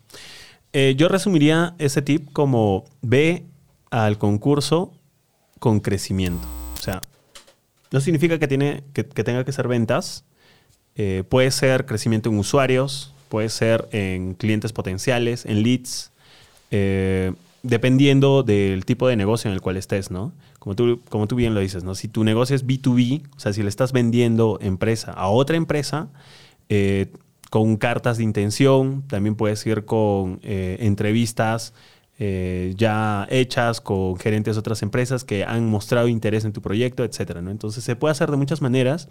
[0.73, 3.45] Eh, yo resumiría ese tip como ve
[3.91, 4.93] al concurso
[5.59, 6.47] con crecimiento.
[6.75, 7.03] O sea,
[7.93, 10.25] no significa que, tiene, que, tenga que ser ventas.
[10.97, 16.11] Eh, puede ser crecimiento en usuarios, puede ser en clientes potenciales, en leads,
[16.71, 17.33] eh,
[17.63, 20.33] dependiendo del tipo de negocio en el cual estés, ¿no?
[20.59, 21.95] Como tú, como tú bien lo dices, ¿no?
[21.95, 26.09] Si tu negocio es B2B, o sea, si le estás vendiendo empresa a otra empresa,
[26.69, 27.13] eh,
[27.53, 31.75] con cartas de intención, también puedes ir con eh, entrevistas
[32.19, 37.05] eh, ya hechas con gerentes de otras empresas que han mostrado interés en tu proyecto,
[37.05, 37.51] etcétera, ¿no?
[37.51, 39.11] Entonces se puede hacer de muchas maneras.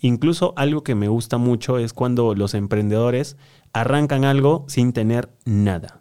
[0.00, 3.36] Incluso algo que me gusta mucho es cuando los emprendedores
[3.74, 6.00] arrancan algo sin tener nada.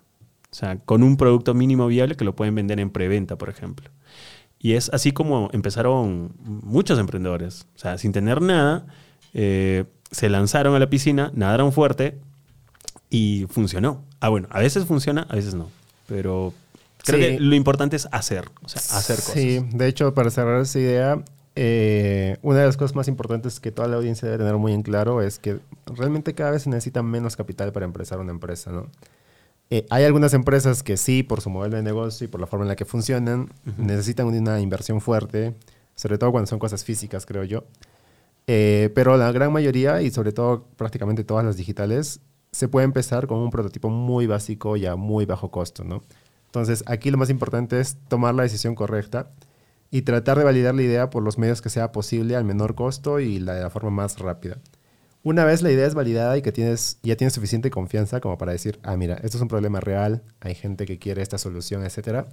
[0.51, 3.89] O sea, con un producto mínimo viable que lo pueden vender en preventa, por ejemplo.
[4.57, 7.67] Y es así como empezaron muchos emprendedores.
[7.75, 8.85] O sea, sin tener nada,
[9.33, 12.17] eh, se lanzaron a la piscina, nadaron fuerte
[13.09, 14.01] y funcionó.
[14.21, 15.69] Ah, bueno, a veces funciona, a veces no.
[16.07, 16.53] Pero
[17.03, 17.25] creo Sí.
[17.35, 19.33] que lo importante es hacer, o sea, hacer cosas.
[19.33, 21.23] Sí, de hecho, para cerrar esa idea,
[21.55, 24.81] eh, una de las cosas más importantes que toda la audiencia debe tener muy en
[24.81, 28.87] claro es que realmente cada vez se necesita menos capital para empezar una empresa, ¿no?
[29.69, 32.65] Eh, hay algunas empresas que sí, por su modelo de negocio y por la forma
[32.65, 35.53] en la que funcionan, necesitan una inversión fuerte,
[35.95, 37.63] sobre todo cuando son cosas físicas, creo yo.
[38.47, 43.27] Eh, pero la gran mayoría, y sobre todo prácticamente todas las digitales, se puede empezar
[43.27, 46.03] con un prototipo muy básico y a muy bajo costo, ¿no?
[46.45, 49.31] Entonces, aquí lo más importante es tomar la decisión correcta
[49.89, 53.19] y tratar de validar la idea por los medios que sea posible al menor costo
[53.19, 54.59] y la, de la forma más rápida.
[55.23, 58.51] Una vez la idea es validada y que tienes, ya tienes suficiente confianza como para
[58.51, 62.27] decir, ah, mira, esto es un problema real, hay gente que quiere esta solución, etcétera.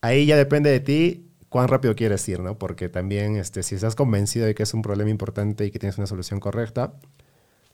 [0.00, 2.58] Ahí ya depende de ti cuán rápido quieres ir, ¿no?
[2.58, 5.98] Porque también, este, si estás convencido de que es un problema importante y que tienes
[5.98, 6.92] una solución correcta,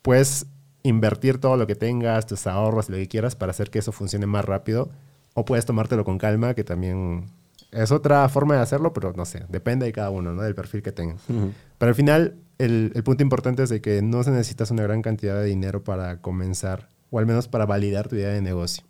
[0.02, 0.46] puedes
[0.82, 4.26] invertir todo lo que tengas, tus ahorros, lo que quieras para hacer que eso funcione
[4.26, 4.90] más rápido.
[5.34, 7.26] O puedes tomártelo con calma, que también
[7.72, 10.42] es otra forma de hacerlo, pero no sé, depende de cada uno, ¿no?
[10.42, 11.28] Del perfil que tengas.
[11.28, 11.52] Ujú.
[11.78, 15.02] Pero al final, el, el punto importante es de que no se necesitas una gran
[15.02, 18.84] cantidad de dinero para comenzar, o al menos para validar tu idea de negocio.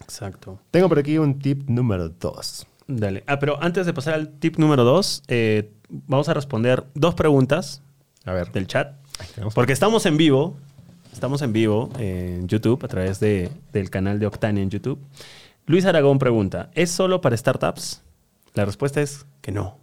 [0.00, 0.58] Exacto.
[0.70, 2.66] Tengo por aquí un tip número dos.
[2.86, 3.24] Dale.
[3.26, 7.82] Ah, pero antes de pasar al tip número dos, eh, vamos a responder dos preguntas
[8.24, 8.50] A ver.
[8.52, 8.94] del chat.
[9.54, 10.56] Porque estamos en vivo.
[11.12, 14.98] Estamos en vivo en YouTube a través de- del canal de Octane en YouTube.
[15.66, 18.02] Luis Aragón pregunta, ¿es solo para startups?
[18.54, 19.78] La respuesta es que no.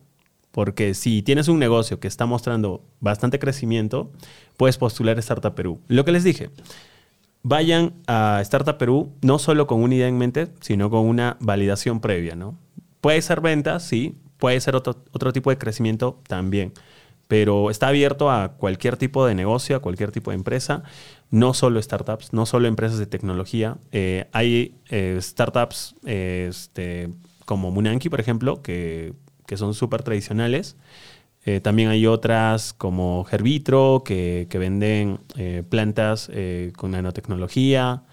[0.51, 4.11] Porque si tienes un negocio que está mostrando bastante crecimiento,
[4.57, 5.79] puedes postular a Startup Perú.
[5.87, 6.49] Lo que les dije,
[7.43, 12.01] vayan a Startup Perú no solo con una idea en mente, sino con una validación
[12.01, 12.57] previa, ¿no?
[13.01, 16.73] Puede ser ventas, sí, puede ser otro, otro tipo de crecimiento también,
[17.27, 20.83] pero está abierto a cualquier tipo de negocio, a cualquier tipo de empresa,
[21.29, 23.77] no solo startups, no solo empresas de tecnología.
[23.91, 27.09] Eh, hay eh, startups este,
[27.45, 29.13] como Munanki, por ejemplo, que,
[29.45, 30.75] que son súper tradicionales.
[31.45, 35.19] Eh, también hay otras como Herbitro, que, que venden
[35.69, 36.31] plantas
[36.75, 38.03] con nanotecnología.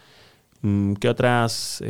[0.60, 1.82] Mm, ¿Qué otras?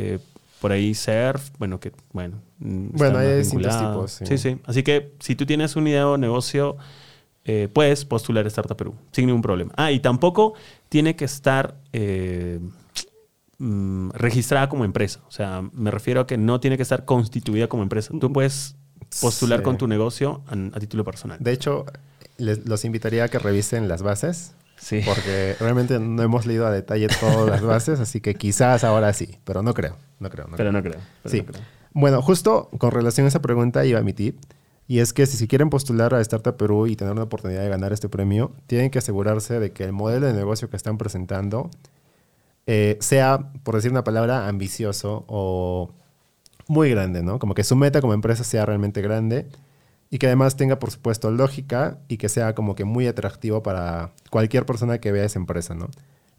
[0.59, 2.41] Por ahí Surf, bueno, que bueno.
[2.59, 4.11] Mm, bueno, hay distintos tipos.
[4.11, 4.37] Sí.
[4.37, 4.59] sí.
[4.65, 6.77] Así que si tú tienes una idea o negocio,
[7.45, 9.71] eh, puedes postular Startup Perú sin ningún problema.
[9.77, 10.53] Ah, y tampoco
[10.89, 12.59] tiene que estar eh,
[13.59, 15.21] mm, registrada como empresa.
[15.27, 18.13] O sea, me refiero a que no tiene que estar constituida como empresa.
[18.19, 18.75] Tú puedes
[19.21, 21.37] postular con tu negocio a, título personal.
[21.39, 21.85] De hecho,
[22.37, 25.01] les, los invitaría a que revisen las bases Sí.
[25.05, 29.39] Porque realmente no hemos leído a detalle todas las bases, así que quizás ahora sí,
[29.43, 29.95] pero no creo.
[30.19, 30.47] No creo.
[30.55, 30.99] pero no creo.
[31.25, 31.45] sí.
[31.93, 34.37] Bueno, justo con relación a esa pregunta iba mi tip.
[34.87, 37.91] Y es que si quieren postular a Startup Perú y tener una oportunidad de ganar
[37.91, 41.69] este premio, tienen que asegurarse de que el modelo de negocio que están presentando
[42.67, 45.89] eh, sea, por decir una palabra, ambicioso o
[46.67, 47.39] muy grande, ¿no?
[47.39, 49.47] Como que su meta como empresa sea realmente grande
[50.09, 54.11] y que además tenga, por supuesto, lógica y que sea como que muy atractivo para
[54.29, 55.89] cualquier persona que vea esa empresa, ¿no?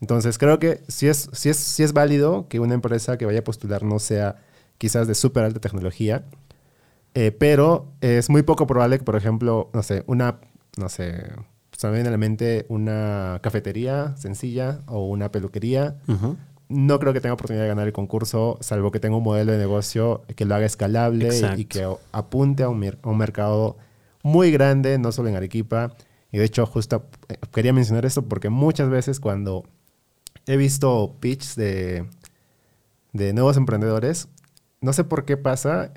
[0.01, 3.41] Entonces, creo que sí es, sí es, sí es válido que una empresa que vaya
[3.41, 4.37] a postular no sea
[4.79, 6.25] quizás de súper alta tecnología,
[7.15, 10.39] eh, pero es muy poco probable que, por ejemplo, no sé, una,
[10.77, 11.25] no sé,
[11.79, 15.97] se me a la mente una cafetería sencilla o una peluquería
[16.69, 19.59] no creo que tenga oportunidad de ganar el concurso, salvo que tenga un modelo de
[19.59, 22.79] negocio que lo haga escalable y, que apunte a un,
[23.17, 23.79] mercado
[24.23, 25.95] muy grande, no solo en Arequipa.
[26.31, 29.65] Y de hecho, justo eh, quería mencionar esto porque muchas veces cuando
[30.47, 32.07] he visto pitches de,
[33.15, 34.29] de nuevos emprendedores,
[34.83, 35.93] no sé por qué pasa,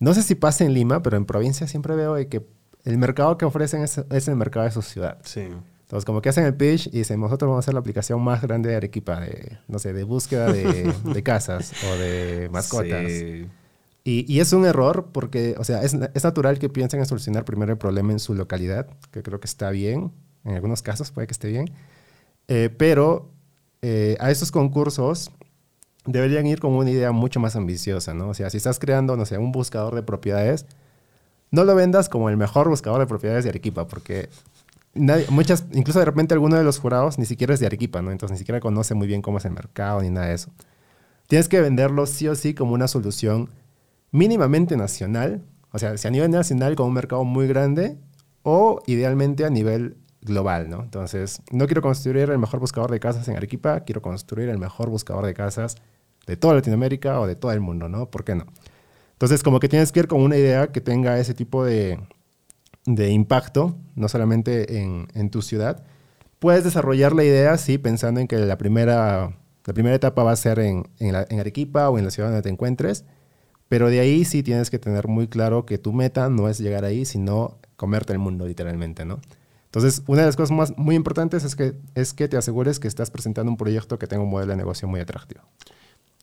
[0.00, 2.44] no sé si pasa en Lima, pero en provincia siempre veo que
[2.84, 5.18] el mercado que ofrecen es, es el mercado de su ciudad.
[5.22, 5.48] Sí.
[5.90, 8.40] Entonces, como que hacen el pitch y dicen, nosotros vamos a hacer la aplicación más
[8.42, 13.10] grande de Arequipa, de, no sé, de búsqueda de, casas o de mascotas.
[14.04, 17.78] Y, es un error porque, o sea, es, natural que piensen en solucionar primero el
[17.78, 20.12] problema en su localidad, que creo que está bien,
[20.44, 21.72] en algunos casos puede que esté bien,
[22.46, 23.28] eh, pero
[23.82, 25.32] eh, a estos concursos
[26.06, 28.28] deberían ir con una idea mucho más ambiciosa, ¿no?
[28.28, 30.66] O sea, si estás creando, no sé, un buscador de propiedades,
[31.50, 34.28] no lo vendas como el mejor buscador de propiedades de Arequipa, porque
[34.94, 38.10] muchas, incluso de repente alguno de los jurados ni siquiera es de Arequipa, ¿no?
[38.10, 40.50] Entonces ni siquiera conoce muy bien cómo es el mercado ni nada de eso.
[41.26, 43.50] Tienes que venderlo sí o sí como una solución
[44.10, 47.98] mínimamente nacional, o sea, si a nivel nacional con un mercado muy grande
[48.42, 50.82] o idealmente a nivel global, ¿no?
[50.82, 54.90] Entonces, no quiero construir el mejor buscador de casas en Arequipa, quiero construir el mejor
[54.90, 55.76] buscador de casas
[56.26, 58.10] de toda Latinoamérica o de todo el mundo, ¿no?
[58.10, 58.46] ¿Por qué no?
[59.12, 62.00] Entonces, como que tienes que ir con una idea que tenga ese tipo de,
[62.86, 65.84] de impacto, no solamente en, tu ciudad,
[66.38, 70.36] puedes desarrollar la idea, sí, pensando en que la primera, la primera etapa va a
[70.36, 73.04] ser en, en, Arequipa o en la ciudad donde te encuentres,
[73.68, 76.84] pero de ahí sí tienes que tener muy claro que tu meta no es llegar
[76.84, 79.20] ahí, sino comerte el mundo literalmente, ¿no?
[79.66, 82.88] Entonces, una de las cosas más muy importantes es que, es que te asegures que
[82.88, 85.42] estás presentando un proyecto que tenga un modelo de negocio muy atractivo.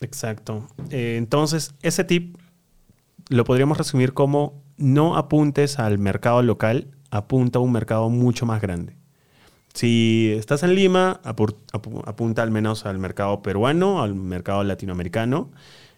[0.02, 0.68] Exacto.
[0.90, 2.36] Eh, entonces, ese tip
[3.30, 8.62] lo podríamos resumir como no apuntes al mercado local, apunta a un mercado mucho más
[8.62, 8.96] grande.
[9.74, 15.50] Si estás en Lima, apunta al menos al mercado peruano, al mercado latinoamericano.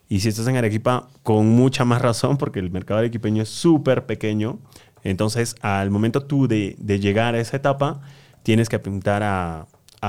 [0.09, 4.07] Y si estás en Arequipa, con mucha más razón, porque el mercado arequipeño es súper
[4.07, 4.59] pequeño.
[5.05, 8.01] Entonces, al momento tú de, llegar a esa etapa,
[8.43, 9.67] tienes que apuntar a,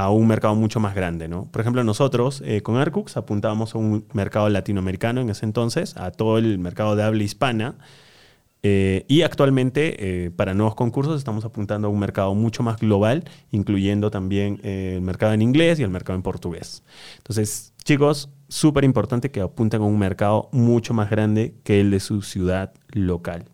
[0.10, 1.46] un mercado mucho más grande, ¿no?
[1.52, 6.12] Por ejemplo, nosotros eh, con Arcux apuntábamos a un mercado latinoamericano en ese entonces, a
[6.12, 7.76] todo el mercado de habla hispana,
[8.64, 13.24] eh, y actualmente, eh, para nuevos concursos, estamos apuntando a un mercado mucho más global,
[13.50, 16.84] incluyendo también eh, el mercado en inglés y el mercado en portugués.
[17.18, 22.00] Entonces, chicos, súper importante que apunten a un mercado mucho más grande que el de
[22.00, 23.46] su ciudad local.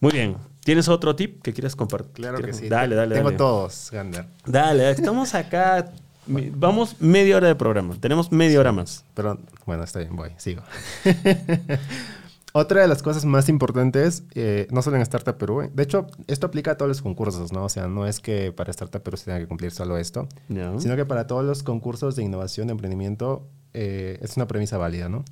[0.00, 0.36] Muy bien.
[0.64, 2.12] ¿Tienes otro tip que quieras compartir?
[2.12, 2.68] Claro que sí.
[2.68, 4.26] Dale, dale, Tengo todos, Gander.
[4.44, 5.92] Dale, estamos acá.
[6.26, 7.94] Vamos media hora de programa.
[7.98, 9.04] Tenemos media hora más.
[9.14, 10.62] Pero, bueno, está bien, voy, sigo.
[12.54, 16.06] Otra de las cosas más importantes, eh, no solo en Startup Perú, eh, de hecho,
[16.26, 17.64] esto aplica a todos los concursos, ¿no?
[17.64, 20.96] O sea, no es que para Startup Perú se tenga que cumplir solo esto, sino
[20.96, 25.24] que para todos los concursos de innovación, de emprendimiento, eh, es una premisa válida, ¿no?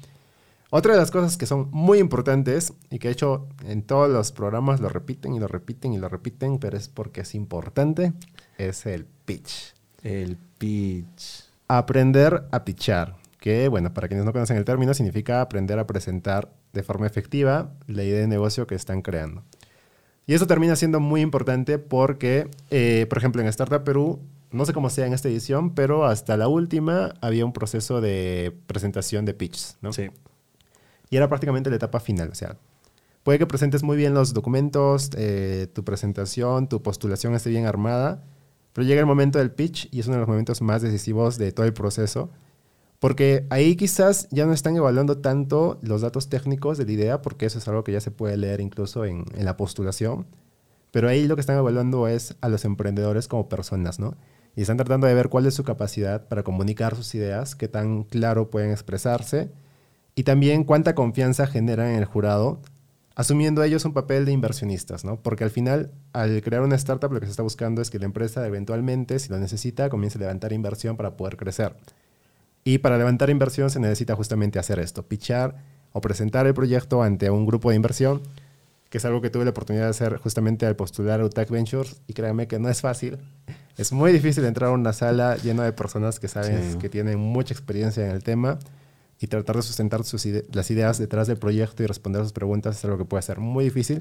[0.70, 4.32] Otra de las cosas que son muy importantes y que de hecho en todos los
[4.32, 8.12] programas lo repiten y lo repiten y lo repiten, pero es porque es importante,
[8.58, 9.74] es el pitch.
[10.02, 11.44] El pitch.
[11.68, 13.16] Aprender a pitchar.
[13.40, 17.72] que, bueno, para quienes no conocen el término, significa aprender a presentar de forma efectiva
[17.88, 19.42] la idea de negocio que están creando.
[20.26, 24.20] Y eso termina siendo muy importante porque, eh, por ejemplo, en Startup Perú,
[24.50, 28.56] no sé cómo sea en esta edición, pero hasta la última había un proceso de
[28.66, 29.92] presentación de pitches, ¿no?
[29.92, 30.10] Sí.
[31.10, 32.56] Y era prácticamente la etapa final, o sea,
[33.22, 38.22] puede que presentes muy bien los documentos, eh, tu presentación, tu postulación esté bien armada,
[38.72, 41.52] pero llega el momento del pitch y es uno de los momentos más decisivos de
[41.52, 42.30] todo el proceso,
[42.98, 47.46] porque ahí quizás ya no están evaluando tanto los datos técnicos de la idea, porque
[47.46, 50.26] eso es algo que ya se puede leer incluso en, la postulación,
[50.92, 54.16] pero ahí lo que están evaluando es a los emprendedores como personas, ¿no?
[54.54, 58.04] Y están tratando de ver cuál es su capacidad para comunicar sus ideas, qué tan
[58.04, 59.50] claro pueden expresarse
[60.14, 62.60] y también cuánta confianza generan en el jurado,
[63.14, 65.20] asumiendo ellos un papel de inversionistas, ¿no?
[65.20, 68.06] Porque al final, al crear una startup, lo que se está buscando es que la
[68.06, 71.76] empresa eventualmente, si lo necesita, comience a levantar inversión para poder crecer.
[72.66, 75.54] Y para levantar inversión se necesita justamente hacer esto, pichar
[75.92, 78.20] o presentar el proyecto ante un grupo de inversión,
[78.90, 82.00] que es algo que tuve la oportunidad de hacer justamente al postular a UTAC Ventures,
[82.08, 83.18] y créanme que no es fácil.
[83.76, 86.78] Es muy difícil entrar a una sala llena de personas que saben Sí.
[86.78, 88.58] que tienen mucha experiencia en el tema
[89.20, 92.32] y tratar de sustentar sus ide- las ideas detrás del proyecto y responder a sus
[92.32, 94.00] preguntas es algo que puede ser muy difícil,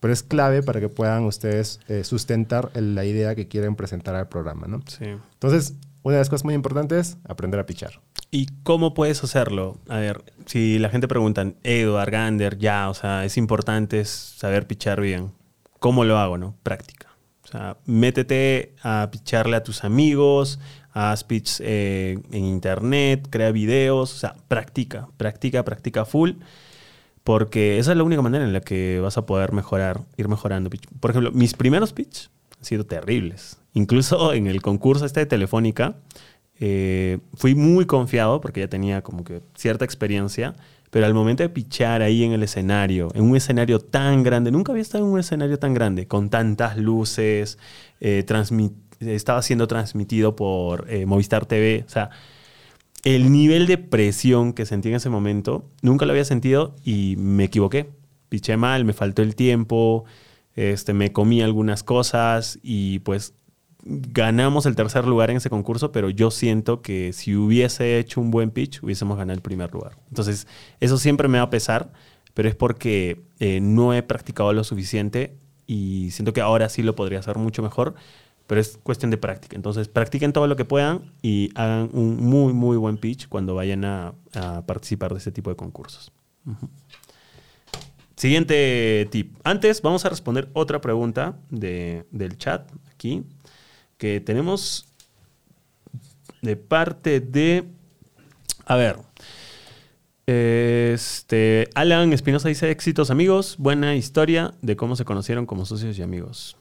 [0.00, 4.14] pero es clave para que puedan ustedes eh, sustentar el- la idea que quieren presentar
[4.14, 4.80] al programa, ¿no?
[4.86, 5.04] Sí.
[5.34, 8.00] Entonces, una de las cosas muy importantes, aprender a pichar.
[8.30, 9.78] ¿Y cómo puedes hacerlo?
[9.88, 15.00] A ver, si la gente pregunta, Edward, Gander, ya, o sea, es importante saber pichar
[15.00, 15.32] bien.
[15.78, 16.56] ¿Cómo lo hago, no?
[16.62, 17.08] Práctica.
[17.44, 20.60] O sea, métete a picharle a tus amigos,
[20.92, 26.32] haz pitch eh, en internet, crea videos, o sea, practica, practica, practica full,
[27.24, 30.70] porque esa es la única manera en la que vas a poder mejorar, ir mejorando.
[31.00, 32.30] Por ejemplo, mis primeros pitch
[32.60, 33.58] han sido terribles.
[33.74, 35.96] Incluso en el concurso este de Telefónica,
[36.58, 40.54] eh, fui muy confiado porque ya tenía como que cierta experiencia,
[40.90, 44.72] pero al momento de pichar ahí en el escenario, en un escenario tan grande, nunca
[44.72, 47.58] había estado en un escenario tan grande, con tantas luces,
[48.00, 48.24] eh,
[49.00, 52.10] estaba siendo transmitido por eh, Movistar TV, o sea,
[53.02, 57.44] el nivel de presión que sentí en ese momento, nunca lo había sentido y me
[57.44, 57.88] equivoqué.
[58.28, 60.04] Piché mal, me faltó el tiempo,
[60.56, 63.34] este, me comí algunas cosas y pues
[63.82, 68.30] ganamos el tercer lugar en ese concurso, pero yo siento que si hubiese hecho un
[68.30, 69.96] buen pitch, hubiésemos ganado el primer lugar.
[70.08, 70.46] Entonces,
[70.80, 71.92] eso siempre me va a pesar,
[72.34, 75.36] pero es porque eh, no he practicado lo suficiente
[75.66, 77.94] y siento que ahora sí lo podría hacer mucho mejor,
[78.46, 79.56] pero es cuestión de práctica.
[79.56, 83.84] Entonces, practiquen todo lo que puedan y hagan un muy, muy buen pitch cuando vayan
[83.84, 84.14] a,
[84.66, 86.12] participar de ese tipo de concursos.
[88.20, 89.34] Siguiente tip.
[89.44, 93.22] Antes vamos a responder otra pregunta de- del chat aquí
[93.96, 94.84] que tenemos
[96.42, 97.64] de parte de...
[98.66, 98.98] A ver.
[100.26, 106.02] Este, Alan Espinosa dice, éxitos amigos, buena historia de cómo se conocieron como socios y
[106.02, 106.58] amigos.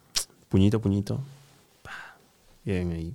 [0.47, 1.19] Puñito, puñito.
[2.63, 3.13] Bien ahí.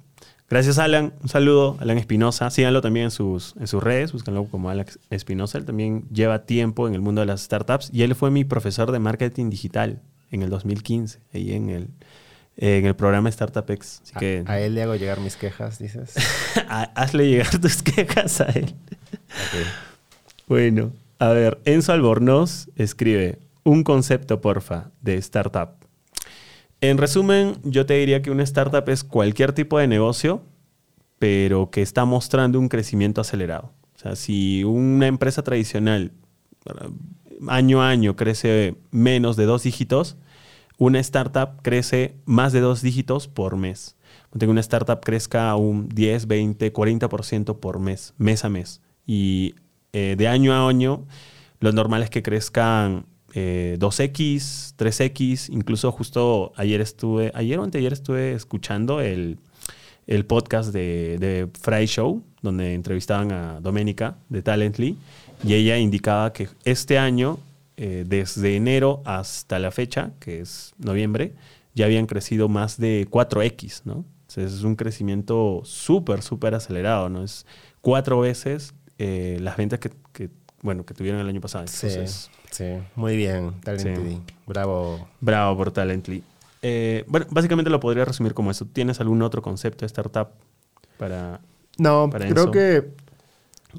[0.50, 2.50] Gracias Alan, un saludo, Alan Espinosa.
[2.50, 5.58] Síganlo también en sus, en sus redes, búscanlo como Alan Espinosa.
[5.58, 8.92] Él también lleva tiempo en el mundo de las startups y él fue mi profesor
[8.92, 11.88] de marketing digital en el 2015, ahí en el,
[12.56, 14.00] en el programa Startup X.
[14.02, 16.14] Así que A, a él le hago llegar mis quejas, dices.
[16.68, 18.74] ha- hazle llegar tus quejas a él.
[19.12, 19.66] Ok.
[20.46, 25.70] Bueno, a ver, Enzo Albornoz escribe un concepto, porfa, de startup.
[26.90, 30.42] En resumen, yo te diría que una startup es cualquier tipo de negocio,
[31.18, 33.72] pero que está mostrando un crecimiento acelerado.
[33.96, 36.12] O sea, si una empresa tradicional
[37.48, 40.18] año a año crece menos de dos dígitos,
[40.76, 43.96] una startup crece más de dos dígitos por mes.
[44.38, 48.82] Que una startup crezca un 10, 20, 40% por mes, mes a mes.
[49.06, 49.54] Y
[49.94, 51.06] eh, de año a año,
[51.60, 55.52] lo normal es que crezcan eh, 2X, 3X.
[55.52, 59.38] Incluso justo ayer estuve, ayer o anteayer estuve escuchando el,
[60.06, 64.96] el podcast de, de Fry Show, donde entrevistaban a Doménica de Talently,
[65.42, 67.38] y ella indicaba que este año,
[67.76, 71.32] eh, desde enero hasta la fecha, que es noviembre,
[71.74, 74.04] ya habían crecido más de 4X, ¿no?
[74.28, 77.22] Entonces es un crecimiento súper, súper acelerado, ¿no?
[77.24, 77.46] Es
[77.80, 80.30] cuatro veces eh, las ventas que, que,
[80.62, 81.64] bueno, que tuvieron el año pasado.
[81.64, 82.43] Entonces, sí.
[82.96, 84.20] Muy bien, Talent Sí.
[84.22, 84.32] TD.
[84.46, 85.08] Bravo.
[85.20, 86.22] Bravo por Talently.
[86.62, 88.64] Eh, bueno, básicamente lo podría resumir como eso.
[88.66, 90.28] ¿Tienes algún otro concepto de startup
[90.98, 91.40] para...?
[91.78, 92.92] No, Para creo que.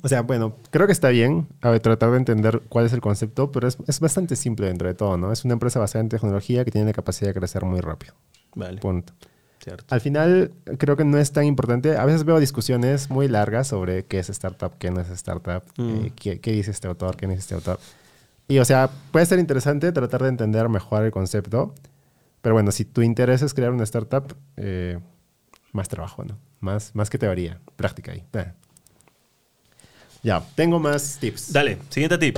[0.04, 3.00] O sea, bueno, creo que está bien a ver, tratar de entender cuál es el
[3.00, 5.32] concepto, pero es, es bastante simple dentro de todo, ¿no?
[5.32, 8.14] Es una empresa basada en tecnología que tiene la capacidad de crecer muy rápido.
[8.56, 8.82] Vale.
[8.82, 9.14] Punto.
[9.64, 9.86] Cierto.
[9.90, 11.96] Al final, creo que no es tan importante.
[11.96, 16.06] A veces veo discusiones muy largas sobre qué es startup, qué no es startup, Mm.
[16.06, 17.80] eh, qué, qué dice este autor, qué no dice este autor.
[18.48, 21.74] Y, o sea, puede ser interesante tratar de entender mejor el concepto.
[22.42, 25.00] Pero bueno, si tu interés es crear una startup, eh,
[25.72, 26.38] más trabajo, ¿no?
[26.60, 28.24] Más, más que teoría, práctica ahí.
[28.34, 28.52] Eh.
[30.22, 31.52] Ya, tengo más tips.
[31.52, 32.38] Dale, siguiente tip.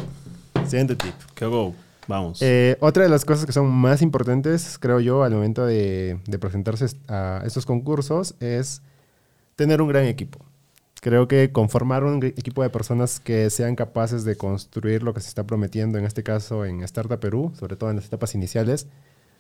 [0.66, 1.14] Siguiente tip.
[1.36, 1.76] Que go.
[2.08, 2.42] Vamos.
[2.42, 6.40] Eh, otra de las cosas que son más importantes, creo yo, al momento de, de
[6.40, 8.82] presentarse a estos concursos es
[9.58, 10.40] tener un gran equipo.
[11.02, 15.30] Creo que conformar un equipo de personas que sean capaces de construir lo que se
[15.30, 18.88] está prometiendo, en este caso en Startup Perú, sobre todo en las etapas iniciales,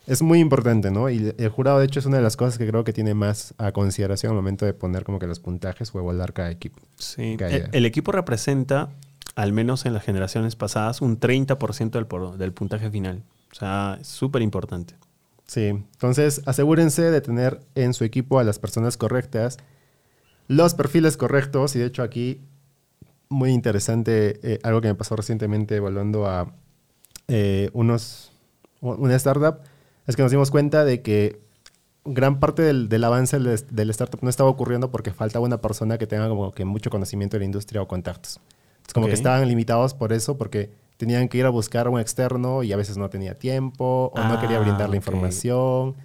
[0.07, 1.09] es muy importante, ¿no?
[1.09, 3.53] Y el jurado, de hecho, es una de las cosas que creo que tiene más
[3.57, 6.79] a consideración al momento de poner como que los puntajes o evaluar cada equipo.
[6.97, 7.35] Sí.
[7.37, 8.89] que El, equipo representa,
[9.35, 13.21] al menos en las generaciones pasadas, un 30% del, del puntaje final.
[13.51, 14.95] O sea, es súper importante.
[15.45, 19.57] Sí, entonces asegúrense de tener en su equipo a las personas correctas,
[20.47, 22.41] los perfiles correctos, y de hecho aquí,
[23.29, 26.53] muy interesante, eh, algo que me pasó recientemente evaluando a
[27.27, 28.31] eh, unos,
[28.81, 29.59] una startup,
[30.05, 31.41] es que nos dimos cuenta de que
[32.05, 35.97] gran parte del, del avance del, del startup no estaba ocurriendo porque faltaba una persona
[35.97, 38.39] que tenga como que mucho conocimiento de la industria o contactos.
[38.87, 41.99] Es como que estaban limitados por eso, porque tenían que ir a buscar a un
[41.99, 45.95] externo y a veces no tenía tiempo o no quería Ah, brindar la información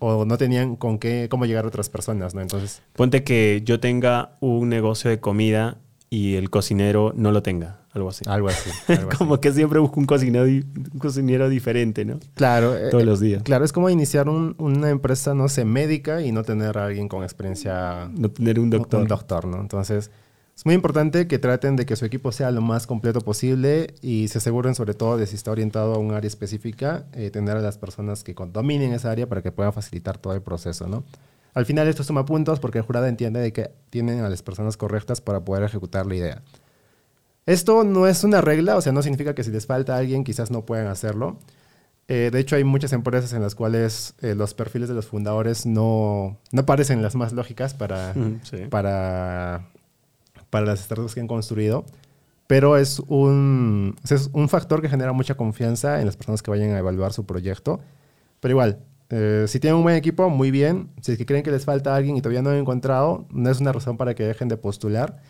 [0.00, 2.40] o no tenían con qué, cómo llegar a otras personas, ¿no?
[2.40, 5.78] Entonces, Ponte que yo tenga un negocio de comida
[6.10, 7.76] y el cocinero no lo tenga.
[7.92, 8.22] Algo así.
[8.28, 8.70] algo así.
[8.92, 9.18] algo así.
[9.18, 12.20] como que siempre busco un cocinero, un cocinero diferente, ¿no?
[12.34, 13.42] Claro, eh, Todos los días.
[13.42, 17.08] Claro, es como iniciar un- una empresa, no sé, médica y no tener a alguien
[17.08, 19.00] con experiencia No tener un doctor.
[19.02, 19.60] Un doctor, ¿no?
[19.60, 20.10] Entonces,
[20.58, 24.26] es muy importante que traten de que su equipo sea lo más completo posible y
[24.26, 27.60] se aseguren sobre todo de si está orientado a un área específica, eh, tener a
[27.60, 31.04] las personas que dominen esa área para que puedan facilitar todo el proceso, ¿no?
[31.54, 34.76] Al final esto suma puntos porque el jurado entiende de que tienen a las personas
[34.76, 36.42] correctas para poder ejecutar la idea.
[37.46, 40.50] Esto no es una regla, o sea, no significa que si les falta alguien quizás
[40.50, 41.38] no puedan hacerlo.
[42.08, 45.66] Eh, de hecho, hay muchas empresas en las cuales eh, los perfiles de los fundadores
[45.66, 48.66] no, no parecen las más lógicas para, sí.
[48.68, 49.68] para,
[50.50, 51.84] para las startups que han construido,
[52.46, 56.70] pero es un, es un factor que genera mucha confianza en las personas que vayan
[56.70, 57.80] a evaluar su proyecto.
[58.40, 58.78] Pero igual,
[59.10, 60.90] eh, si tienen un buen equipo, muy bien.
[61.00, 63.50] Si es que creen que les falta alguien y todavía no lo han encontrado, no
[63.50, 65.20] es una razón para que dejen de postular,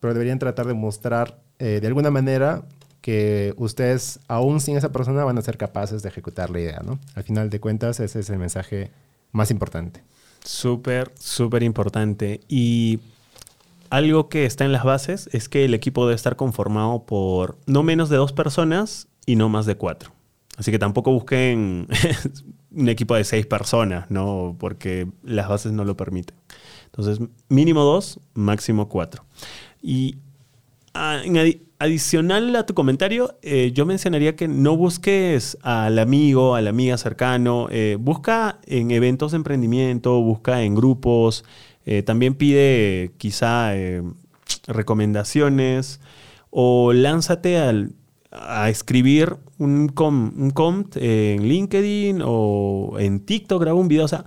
[0.00, 2.64] pero deberían tratar de mostrar eh, de alguna manera
[3.00, 6.98] que ustedes, aún sin esa persona, van a ser capaces de ejecutar la idea, ¿no?
[7.14, 8.90] Al final de cuentas, ese es el mensaje
[9.32, 10.02] más importante.
[10.44, 12.40] Súper, súper importante.
[12.48, 13.00] Y
[13.90, 17.82] algo que está en las bases es que el equipo debe estar conformado por no
[17.82, 20.12] menos de dos personas y no más de cuatro.
[20.56, 21.86] Así que tampoco busquen
[22.72, 24.56] un equipo de seis personas, ¿no?
[24.58, 26.36] Porque las bases no lo permiten.
[26.86, 29.24] Entonces, mínimo dos, máximo cuatro.
[29.82, 30.16] Y
[30.94, 36.70] adi- adicional a tu comentario, eh, yo mencionaría que no busques al amigo, a la
[36.70, 37.68] amiga cercano.
[37.70, 41.44] eh, busca en eventos de emprendimiento, busca en grupos.
[41.90, 44.02] Eh, también pide quizá eh,
[44.66, 46.00] recomendaciones
[46.50, 47.92] o lánzate al-
[48.30, 54.04] a escribir un, com, un comment en LinkedIn o en TikTok, graba un video.
[54.04, 54.26] O sea,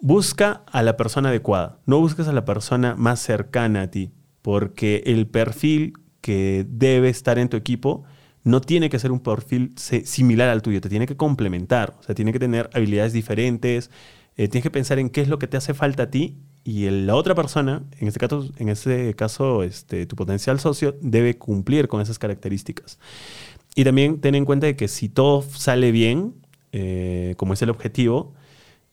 [0.00, 1.80] busca a la persona adecuada.
[1.86, 7.36] No busques a la persona más cercana a ti, porque el perfil que debe estar
[7.40, 8.04] en tu equipo
[8.44, 12.14] no tiene que ser un perfil similar al tuyo, te tiene que complementar, o sea,
[12.14, 13.90] tiene que tener habilidades diferentes,
[14.36, 16.88] eh, tienes que pensar en qué es lo que te hace falta a ti y
[16.90, 21.88] la otra persona, en este caso, en este caso este, tu potencial socio, debe cumplir
[21.88, 22.98] con esas características.
[23.74, 26.34] Y también ten en cuenta que si todo sale bien,
[26.72, 28.34] eh, como es el objetivo,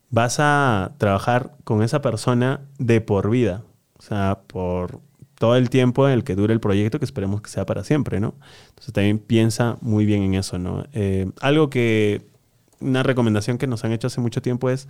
[0.09, 3.63] vas a trabajar con esa persona de por vida.
[3.97, 5.01] O sea, por
[5.35, 8.19] todo el tiempo en el que dure el proyecto, que esperemos que sea para siempre,
[8.19, 8.35] ¿no?
[8.69, 10.85] Entonces también piensa muy bien en eso, ¿no?
[10.93, 12.21] Eh, algo que,
[12.81, 14.87] una recomendación que nos han hecho hace mucho tiempo es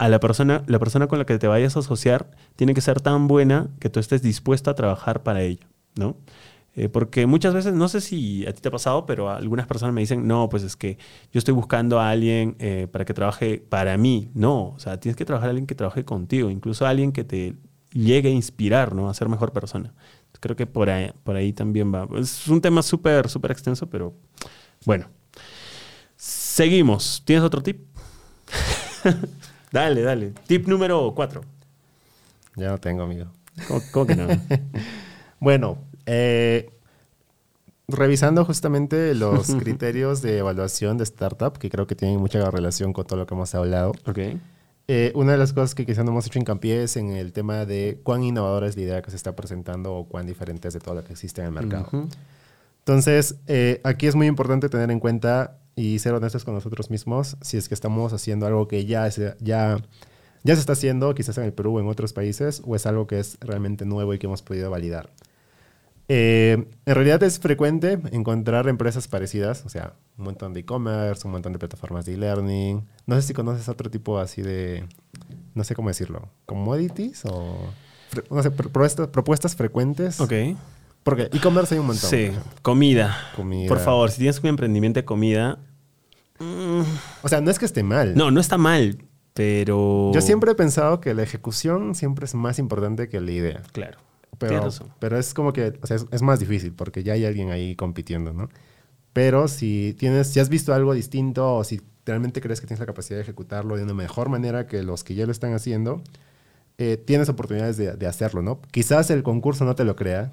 [0.00, 3.02] a la persona, la persona con la que te vayas a asociar tiene que ser
[3.02, 6.16] tan buena que tú estés dispuesta a trabajar para ella, ¿no?
[6.74, 9.94] Eh, porque muchas veces, no sé si a ti te ha pasado, pero algunas personas
[9.94, 10.96] me dicen, no, pues es que
[11.32, 14.30] yo estoy buscando a alguien eh, para que trabaje para mí.
[14.32, 17.24] No, o sea, tienes que trabajar a alguien que trabaje contigo, incluso a alguien que
[17.24, 17.56] te
[17.92, 19.10] llegue a inspirar, ¿no?
[19.10, 19.92] A ser mejor persona.
[20.40, 22.08] Creo que por ahí, por ahí también va.
[22.18, 24.14] Es un tema súper, súper extenso, pero
[24.86, 25.08] bueno.
[26.16, 27.22] Seguimos.
[27.26, 27.84] ¿Tienes otro tip?
[29.72, 30.32] dale, dale.
[30.46, 31.42] Tip número cuatro.
[32.56, 33.26] Ya no tengo, amigo.
[33.68, 34.26] ¿Cómo, cómo que no?
[35.40, 36.70] Bueno, eh,
[37.88, 43.06] revisando justamente los criterios de evaluación de startup, que creo que tienen mucha relación con
[43.06, 44.18] todo lo que hemos hablado, ok.
[44.88, 47.64] eh, una de las cosas que quizás no hemos hecho hincapié es en el tema
[47.64, 50.80] de cuán innovadora es la idea que se está presentando o cuán diferente es de
[50.80, 51.88] todo lo que existe en el mercado.
[52.80, 57.36] Entonces, eh, aquí es muy importante tener en cuenta y ser honestos con nosotros mismos
[57.40, 59.78] si es que estamos haciendo algo que ya, se- ya,
[60.42, 63.06] ya se está haciendo, quizás en el Perú o en otros países, o es algo
[63.06, 65.10] que es realmente nuevo y que hemos podido validar.
[66.12, 71.32] Eh, en realidad es frecuente encontrar empresas parecidas, o sea, un montón de e-commerce, un
[71.32, 72.84] montón de plataformas de e-learning.
[73.06, 74.84] No sé si conoces otro tipo así de,
[75.54, 77.56] no sé cómo decirlo, commodities o,
[78.28, 80.20] no sé, pro- propuestas, propuestas frecuentes.
[80.20, 80.32] Ok.
[81.16, 82.08] Porque e-commerce hay un montón.
[82.08, 82.30] Sí,
[82.62, 83.16] comida.
[83.36, 83.68] Comida.
[83.68, 85.58] Por favor, si tienes un emprendimiento de comida,
[86.38, 86.82] mm,
[87.22, 88.14] O sea, no es que esté mal.
[88.14, 88.98] no, no está mal,
[89.34, 90.10] pero...
[90.14, 93.62] Yo siempre he pensado que la ejecución siempre es más importante que la idea.
[93.72, 93.98] Claro.
[94.38, 94.88] Pero, razón.
[94.98, 97.76] pero es como que, o sea, es, es más difícil porque ya hay alguien ahí
[97.76, 98.48] compitiendo, ¿no?
[99.12, 102.86] Pero si tienes, si has visto algo distinto o si realmente crees que tienes la
[102.86, 106.02] capacidad de ejecutarlo de una mejor manera que los que ya lo están haciendo,
[106.78, 108.60] eh, tienes oportunidades de, de hacerlo, ¿no?
[108.70, 110.32] Quizás el concurso no te lo crea,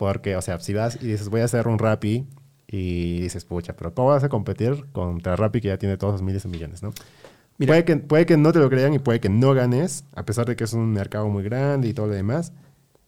[0.00, 2.26] porque, o sea, si vas y dices, voy a hacer un Rappi
[2.66, 6.22] y dices, pucha, pero ¿cómo vas a competir contra Rappi que ya tiene todos los
[6.22, 6.90] miles de millones, ¿no?
[7.58, 7.72] Mira.
[7.72, 10.46] Puede que, puede que no te lo crean y puede que no ganes, a pesar
[10.46, 12.54] de que es un mercado muy grande y todo lo demás.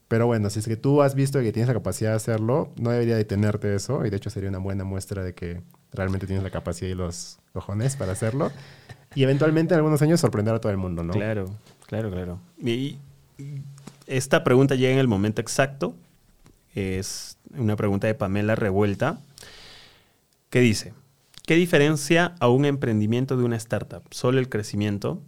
[0.06, 2.90] Pero bueno, si es que tú has visto que tienes la capacidad de hacerlo, no
[2.90, 4.04] debería detenerte eso.
[4.04, 5.62] Y de hecho sería una buena muestra de que
[5.94, 8.52] realmente tienes la capacidad y los cojones para hacerlo.
[9.14, 11.14] Y eventualmente en algunos años sorprender a todo el mundo, ¿no?
[11.14, 11.46] Claro,
[11.86, 12.38] claro, claro.
[12.58, 12.98] Y
[13.38, 13.62] y
[14.06, 15.94] esta pregunta llega en el momento exacto.
[16.74, 19.20] Es una pregunta de Pamela Revuelta,
[20.50, 20.94] que dice,
[21.46, 24.02] ¿qué diferencia a un emprendimiento de una startup?
[24.10, 25.22] Solo el crecimiento.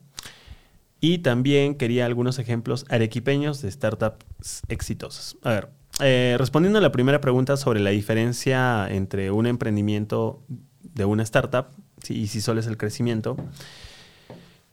[1.00, 5.36] Y también quería algunos ejemplos arequipeños de startups exitosas.
[5.42, 5.68] A ver,
[6.00, 10.42] eh, respondiendo a la primera pregunta sobre la diferencia entre un emprendimiento
[10.80, 11.66] de una startup
[12.08, 13.36] y si solo es el crecimiento,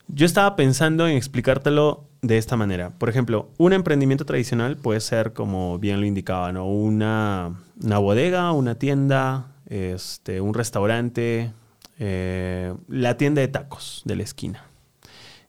[0.07, 2.91] yo estaba pensando en explicártelo de esta manera.
[2.91, 6.67] Por ejemplo, un emprendimiento tradicional puede ser, como bien lo indicaba, ¿no?
[6.67, 11.51] una, una bodega, una tienda, este, un restaurante,
[11.97, 14.65] eh, la tienda de tacos de la esquina.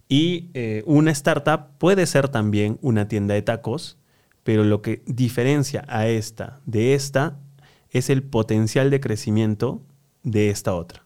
[0.09, 3.99] Y eh, una startup puede ser también una tienda de tacos,
[4.45, 7.39] pero lo que diferencia a esta de esta
[7.91, 9.83] es el potencial de crecimiento
[10.23, 11.02] de esta otra.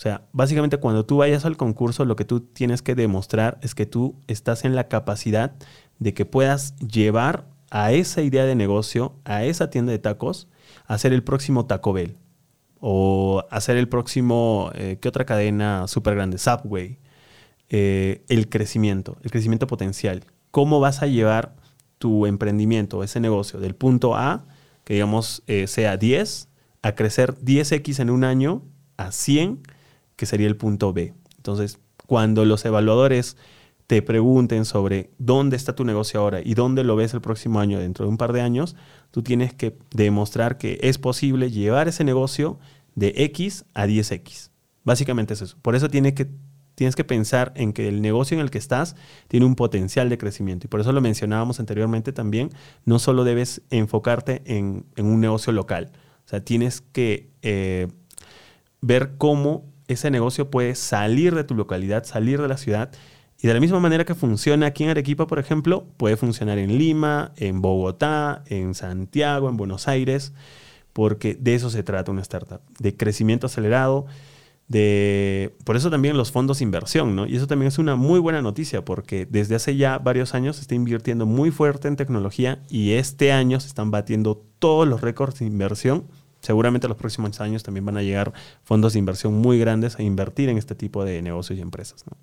[0.00, 3.74] O sea, básicamente cuando tú vayas al concurso, lo que tú tienes que demostrar es
[3.74, 5.52] que tú estás en la capacidad
[5.98, 10.48] de que puedas llevar a esa idea de negocio, a esa tienda de tacos,
[10.86, 12.16] a hacer el próximo Taco Bell.
[12.80, 16.38] O hacer el próximo, eh, ¿qué otra cadena súper grande?
[16.38, 16.98] Subway.
[17.68, 20.24] Eh, el crecimiento, el crecimiento potencial.
[20.50, 21.56] ¿Cómo vas a llevar
[21.98, 24.46] tu emprendimiento, ese negocio, del punto A,
[24.84, 26.48] que digamos eh, sea 10,
[26.80, 28.62] a crecer 10x en un año
[28.96, 29.60] a 100,
[30.20, 31.14] que sería el punto B.
[31.38, 33.38] Entonces, cuando los evaluadores
[33.86, 37.78] te pregunten sobre dónde está tu negocio ahora y dónde lo ves el próximo año,
[37.78, 38.76] dentro de un par de años,
[39.12, 42.58] tú tienes que demostrar que es posible llevar ese negocio
[42.94, 44.50] de X a 10X.
[44.84, 45.56] Básicamente es eso.
[45.62, 46.28] Por eso tiene que,
[46.74, 48.94] tienes que pensar en que el negocio en el que estás
[49.26, 50.66] tiene un potencial de crecimiento.
[50.66, 52.50] Y por eso lo mencionábamos anteriormente también,
[52.84, 55.92] no solo debes enfocarte en, en un negocio local.
[56.26, 57.88] O sea, tienes que eh,
[58.82, 62.90] ver cómo ese negocio puede salir de tu localidad, salir de la ciudad.
[63.42, 66.76] Y de la misma manera que funciona aquí en Arequipa, por ejemplo, puede funcionar en
[66.76, 70.34] Lima, en Bogotá, en Santiago, en Buenos Aires,
[70.92, 74.06] porque de eso se trata una startup, de crecimiento acelerado,
[74.68, 75.56] de...
[75.64, 77.26] Por eso también los fondos de inversión, ¿no?
[77.26, 80.62] Y eso también es una muy buena noticia, porque desde hace ya varios años se
[80.62, 85.38] está invirtiendo muy fuerte en tecnología y este año se están batiendo todos los récords
[85.38, 86.04] de inversión
[86.40, 88.32] seguramente los próximos años también van a llegar
[88.64, 92.04] fondos de inversión muy grandes a invertir en este tipo de negocios y empresas.
[92.06, 92.16] ¿no?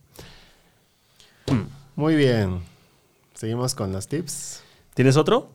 [1.96, 2.60] Muy bien.
[3.34, 4.62] Seguimos con los tips.
[4.94, 5.52] ¿Tienes otro?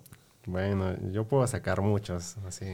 [0.47, 2.67] Bueno, yo puedo sacar muchos, así.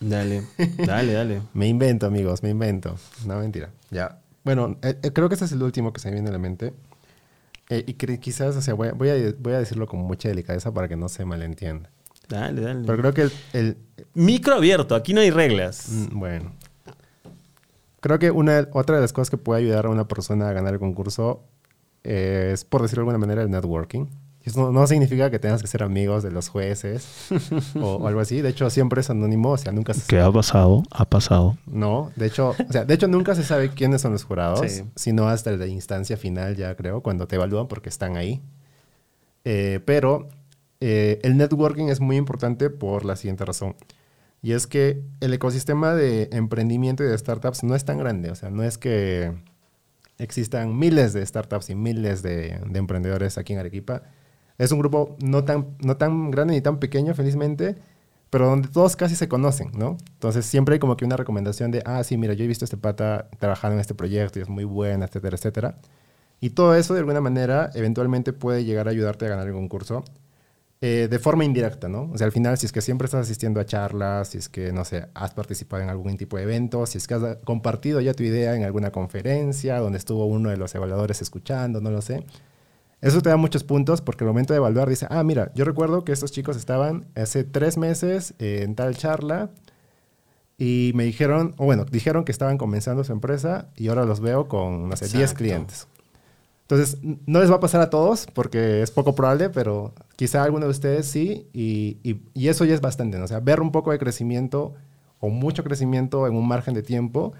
[0.00, 0.46] Dale,
[0.86, 1.42] dale, dale.
[1.52, 2.96] Me invento, amigos, me invento.
[3.26, 3.70] No, mentira.
[3.90, 4.20] Ya.
[4.42, 6.38] Bueno, eh, eh, creo que este es el último que se me viene a la
[6.38, 6.74] mente.
[7.70, 10.72] Eh, y quizás, o sea, voy a, voy, a, voy a decirlo con mucha delicadeza
[10.72, 11.90] para que no se malentienda.
[12.28, 12.82] Dale, dale.
[12.86, 13.76] Pero creo que el, el-
[14.14, 15.88] Micro abierto, aquí no hay reglas.
[15.90, 16.52] Mm, Bueno.
[18.00, 20.74] Creo que una, otra de las cosas que puede ayudar a una persona a ganar
[20.74, 21.42] el concurso
[22.04, 24.06] eh, es, por decirlo de alguna manera, el networking.
[24.42, 27.06] Eso no, no significa que tengas que ser amigos de los jueces
[27.80, 28.42] o, o algo así.
[28.42, 30.82] De hecho, siempre es anónimo, o sea, nunca se ¿Qué ha pasado?
[30.90, 31.56] Ha pasado.
[31.66, 34.82] No, de hecho, o sea, de hecho nunca se sabe quiénes son los jurados, Sí.
[34.96, 38.42] sino hasta la instancia final ya creo, cuando te evalúan porque están ahí.
[39.46, 40.28] Eh, pero
[40.80, 43.76] eh, el networking es muy importante por la siguiente razón.
[44.42, 48.30] Y es que el ecosistema de emprendimiento y de startups no es tan grande.
[48.30, 49.32] O sea, no es que
[50.18, 54.02] existan miles de startups y miles de, de emprendedores aquí en Arequipa.
[54.58, 57.76] Es un grupo no tan, no tan grande ni tan pequeño, felizmente,
[58.30, 59.96] pero donde todos casi se conocen, ¿no?
[60.12, 62.66] Entonces siempre hay como que una recomendación de, ah, sí, mira, yo he visto a
[62.66, 65.78] este pata trabajando en este proyecto y es muy buena, etcétera, etcétera.
[66.40, 70.04] Y todo eso, de alguna manera, eventualmente puede llegar a ayudarte a ganar el concurso
[70.86, 72.10] eh, de forma indirecta, ¿no?
[72.12, 74.72] O sea, al final, si es que siempre estás asistiendo a charlas, si es que,
[74.72, 78.12] no sé, has participado en algún tipo de evento, si es que has compartido ya
[78.12, 82.24] tu idea en alguna conferencia donde estuvo uno de los evaluadores escuchando, no lo sé
[83.04, 86.04] eso te da muchos puntos porque al momento de evaluar dice, ah, mira, yo recuerdo
[86.04, 89.50] que estos chicos estaban hace tres meses en tal charla
[90.56, 94.48] y me dijeron, o bueno, dijeron que estaban comenzando su empresa y ahora los veo
[94.48, 95.86] con, no sé, 10 clientes.
[96.64, 100.64] Entonces, no les va a pasar a todos porque es poco probable, pero quizá alguno
[100.64, 101.98] de ustedes sí, y,
[102.34, 103.24] eso ya es bastante, ¿no?
[103.24, 104.74] O sea, ver un poco de crecimiento
[105.20, 107.34] o mucho crecimiento en un margen de tiempo,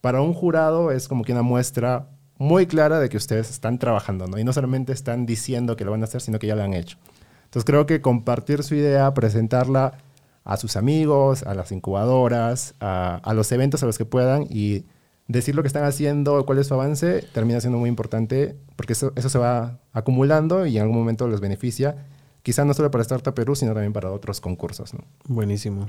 [0.00, 2.08] para un jurado es como que una muestra
[2.38, 4.38] muy clara de que ustedes están trabajando, ¿no?
[4.38, 6.74] Y no solamente están diciendo que lo van a hacer, sino que ya lo han
[6.74, 6.96] hecho.
[7.44, 9.98] Entonces creo que compartir su idea, presentarla
[10.44, 14.84] a sus amigos, a las incubadoras, a, los eventos a los que puedan y
[15.28, 19.12] decir lo que están haciendo, cuál es su avance, termina siendo muy importante porque eso,
[19.16, 22.06] eso se va acumulando y en algún momento les beneficia,
[22.42, 24.94] quizá no solo para Startup Perú, sino también para otros concursos.
[24.94, 25.00] ¿no?
[25.26, 25.88] Buenísimo,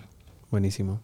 [0.51, 1.01] buenísimo.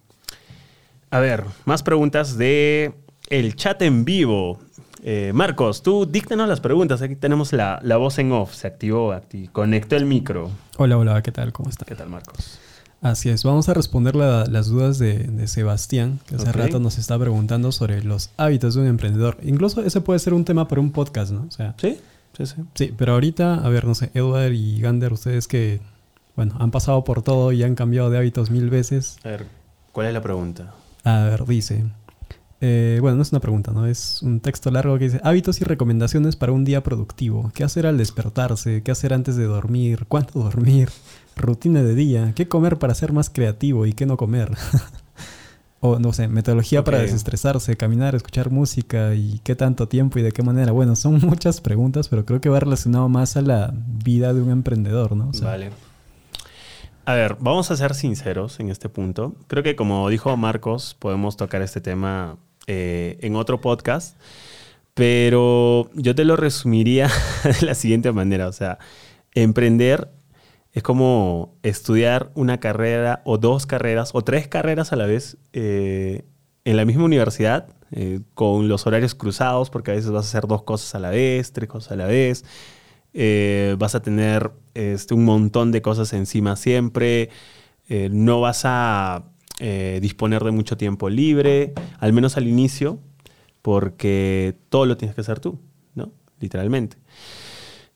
[1.12, 2.94] A ver, más preguntas de
[3.30, 4.60] el chat en vivo.
[5.02, 7.02] Eh, Marcos, tú díctanos las preguntas.
[7.02, 8.54] Aquí tenemos la, voz en off.
[8.54, 9.20] Se activó,
[9.52, 10.52] conectó el micro.
[10.78, 11.52] Hola, hola, ¿qué tal?
[11.52, 11.86] ¿Cómo está?
[11.86, 12.60] ¿Qué tal, Marcos?
[13.02, 17.72] Así es, vamos a responder las dudas de, Sebastián, que hace rato nos está preguntando
[17.72, 19.38] sobre los hábitos de un emprendedor.
[19.42, 21.46] Incluso ese puede ser un tema para un podcast, ¿no?
[21.48, 21.98] O sea, sí,
[22.38, 22.56] sí, sí.
[22.76, 25.80] Sí, pero ahorita, a ver, no sé, Edward y Gander, ustedes que,
[26.36, 29.18] bueno, han pasado por todo y han cambiado de hábitos mil veces.
[29.24, 29.46] A ver,
[29.94, 30.74] ¿cuál es la pregunta?
[31.06, 31.86] A ver, dice,
[32.60, 33.86] eh, bueno, no es una pregunta, ¿no?
[33.86, 37.50] Es un texto largo que dice hábitos y recomendaciones para un día productivo.
[37.54, 38.84] ¿Qué hacer al despertarse?
[38.84, 40.06] ¿Qué hacer antes de dormir?
[40.10, 40.90] ¿Cuánto dormir?
[41.40, 42.34] Rutina de día.
[42.36, 44.52] ¿Qué comer para ser más creativo y qué no comer?
[45.80, 50.32] o no sé, metodología para desestresarse, caminar, escuchar música y qué tanto tiempo y de
[50.32, 50.72] qué manera.
[50.72, 54.52] Bueno, son muchas preguntas, pero creo que va relacionado más a la vida de un
[54.52, 55.32] emprendedor, ¿no?
[55.42, 55.72] vale.
[57.06, 59.36] A ver, vamos a ser sinceros en este punto.
[59.48, 62.38] Creo que como dijo Marcos, podemos tocar este tema
[62.68, 64.16] eh, en otro podcast,
[64.94, 67.10] pero yo te lo resumiría
[67.44, 68.78] de la siguiente manera, o sea,
[69.34, 70.12] emprender
[70.74, 76.26] es como estudiar una carrera o dos carreras o tres carreras a la vez eh,
[76.64, 80.48] en la misma universidad, eh, con los horarios cruzados, porque a veces vas a hacer
[80.48, 82.46] dos cosas a la vez, tres cosas a la vez.
[83.78, 87.30] vas a tener este, un montón de cosas encima siempre.
[88.12, 89.24] no vas a
[89.62, 92.98] eh, disponer de mucho tiempo libre, al menos al inicio,
[93.62, 95.60] porque todo lo tienes que hacer tú,
[95.96, 96.14] ¿no?
[96.40, 96.96] Literalmente.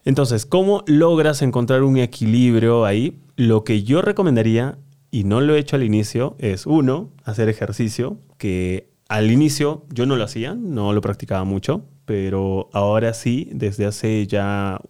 [0.05, 3.19] Entonces, ¿cómo logras encontrar un equilibrio ahí?
[3.35, 4.77] Lo que yo recomendaría,
[5.11, 10.05] y no lo he hecho al inicio, es uno, hacer ejercicio, que al inicio yo
[10.05, 14.81] no lo hacía, no lo practicaba mucho, pero ahora sí, desde hace ya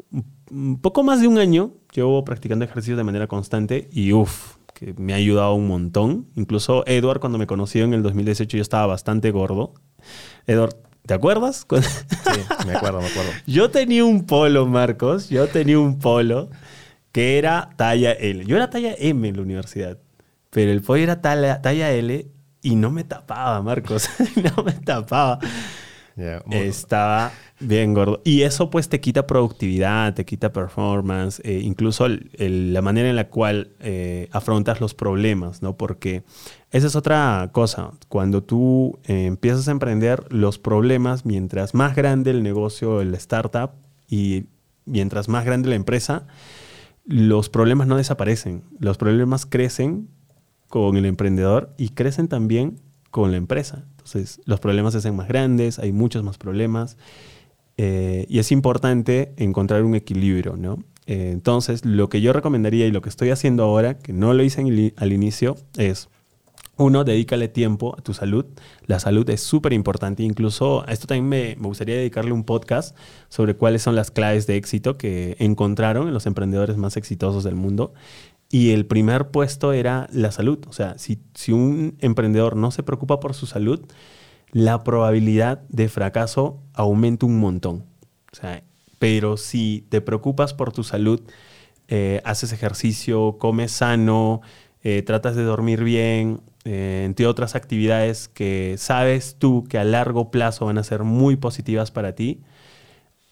[0.50, 4.94] un poco más de un año, llevo practicando ejercicio de manera constante y uff, que
[4.98, 6.28] me ha ayudado un montón.
[6.36, 9.74] Incluso Edward, cuando me conoció en el 2018, yo estaba bastante gordo.
[10.48, 10.76] Edward,
[11.06, 11.66] ¿te acuerdas?
[11.70, 13.32] Sí, me acuerdo, me acuerdo.
[13.48, 16.50] yo tenía un polo, Marcos, yo tenía un polo
[17.12, 18.46] que era talla L.
[18.46, 19.98] Yo era talla M en la universidad,
[20.50, 22.28] pero el polo era talla, talla L
[22.62, 24.10] y no me tapaba, Marcos.
[24.58, 25.40] no me tapaba.
[26.16, 28.22] Estaba bien gordo.
[28.24, 33.30] Y eso pues te quita productividad, te quita performance, eh, incluso la manera en la
[33.30, 35.76] cual eh, afrontas los problemas, ¿no?
[35.76, 36.24] Porque
[36.72, 37.92] esa es otra cosa.
[38.10, 43.72] Cuando tú eh, empiezas a emprender, los problemas, mientras más grande el negocio, el startup,
[44.08, 44.46] y
[44.86, 46.28] mientras más grande la empresa,
[47.06, 48.64] los problemas no desaparecen.
[48.80, 50.10] Los problemas crecen
[50.70, 52.80] con el emprendedor y crecen también
[53.12, 53.86] con la empresa.
[54.06, 56.98] Entonces, los problemas se hacen más grandes, hay muchos más problemas
[57.78, 60.84] eh, y es importante encontrar un equilibrio, ¿no?
[61.06, 64.44] Eh, entonces, lo que yo recomendaría y lo que estoy haciendo ahora, que no lo
[64.44, 66.10] hice al inicio, es,
[66.78, 68.46] uno, dedícale tiempo a tu salud.
[68.86, 70.24] La salud es súper importante.
[70.24, 72.98] Incluso a esto también me, me, gustaría dedicarle un podcast
[73.30, 77.56] sobre cuáles son las claves de éxito que encontraron en los emprendedores más exitosos del
[77.56, 77.94] mundo.
[78.54, 80.60] Y el primer puesto era la salud.
[80.68, 83.84] O sea, si, si un emprendedor no se preocupa por su salud,
[84.52, 87.86] la probabilidad de fracaso aumenta un montón.
[88.32, 88.62] O sea,
[89.00, 91.20] pero si te preocupas por tu salud,
[91.88, 94.42] eh, haces ejercicio, comes sano,
[94.84, 100.30] eh, tratas de dormir bien, eh, entre otras actividades que sabes tú que a largo
[100.30, 102.44] plazo van a ser muy positivas para ti,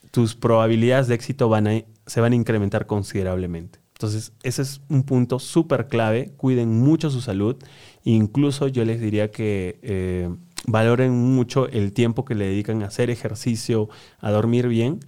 [0.09, 3.81] tus probabilidades de éxito van a, se van a incrementar considerablemente.
[4.01, 6.31] Entonces, ese es un punto súper clave.
[6.35, 7.55] Cuiden mucho su salud.
[8.03, 10.27] Incluso yo les diría que eh,
[10.65, 13.89] valoren mucho el tiempo que le dedican a hacer ejercicio,
[14.19, 15.01] a dormir bien,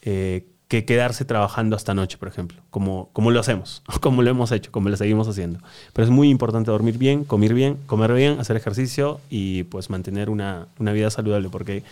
[0.00, 4.52] eh, que quedarse trabajando hasta noche, por ejemplo, como, como lo hacemos, como lo hemos
[4.52, 5.58] hecho, como lo seguimos haciendo.
[5.92, 10.30] Pero es muy importante dormir bien, comer bien, comer bien, hacer ejercicio y pues mantener
[10.30, 11.82] una, una vida saludable, porque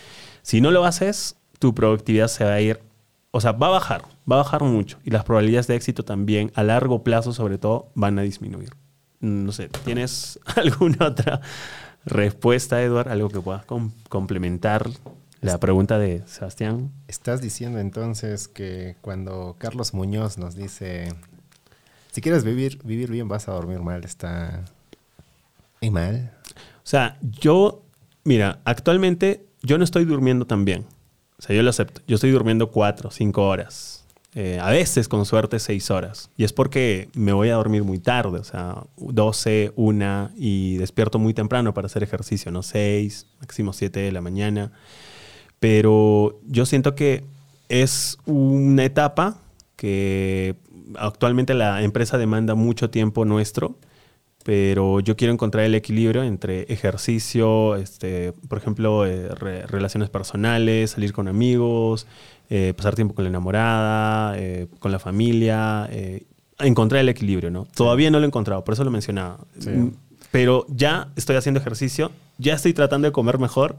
[0.41, 2.79] si no lo haces, tu productividad se va a ir,
[3.31, 6.51] o sea, va a bajar, va a bajar mucho y las probabilidades de éxito también,
[6.55, 8.71] a largo plazo sobre todo, van a disminuir.
[9.19, 11.41] No sé, ¿tienes alguna otra
[12.05, 13.09] respuesta, Eduard?
[13.09, 14.89] ¿Algo que puedas com- complementar
[15.41, 16.91] la pregunta de Sebastián?
[17.07, 21.13] Estás diciendo entonces que cuando Carlos Muñoz nos dice,
[22.11, 24.63] si quieres vivir, vivir bien vas a dormir mal, está
[25.81, 26.31] ¿y mal.
[26.77, 27.83] O sea, yo,
[28.23, 30.85] mira, actualmente yo no estoy durmiendo tan bien.
[31.39, 32.01] O sea, yo lo acepto.
[32.07, 34.05] Yo estoy durmiendo cuatro, cinco horas.
[34.35, 36.29] Eh, a veces, con suerte, seis horas.
[36.37, 38.39] Y es porque me voy a dormir muy tarde.
[38.39, 42.61] O sea, 12, una y despierto muy temprano para hacer ejercicio, ¿no?
[42.61, 44.71] 6, máximo 7 de la mañana.
[45.59, 47.23] Pero yo siento que
[47.69, 49.37] es una etapa
[49.75, 50.55] que
[50.95, 53.75] actualmente la empresa demanda mucho tiempo nuestro
[54.49, 60.89] pero yo quiero encontrar el equilibrio entre ejercicio, este, por ejemplo, eh, re- relaciones personales,
[60.89, 62.07] salir con amigos,
[62.49, 65.87] eh, pasar tiempo con la enamorada, eh, con la familia,
[66.57, 67.67] encontrar el equilibrio, ¿no?
[67.75, 69.37] Todavía no lo he encontrado, por eso lo mencionaba.
[69.59, 69.69] Sí.
[69.69, 69.91] Mm,
[70.31, 73.75] Pero ya estoy haciendo ejercicio, ya estoy tratando de comer mejor,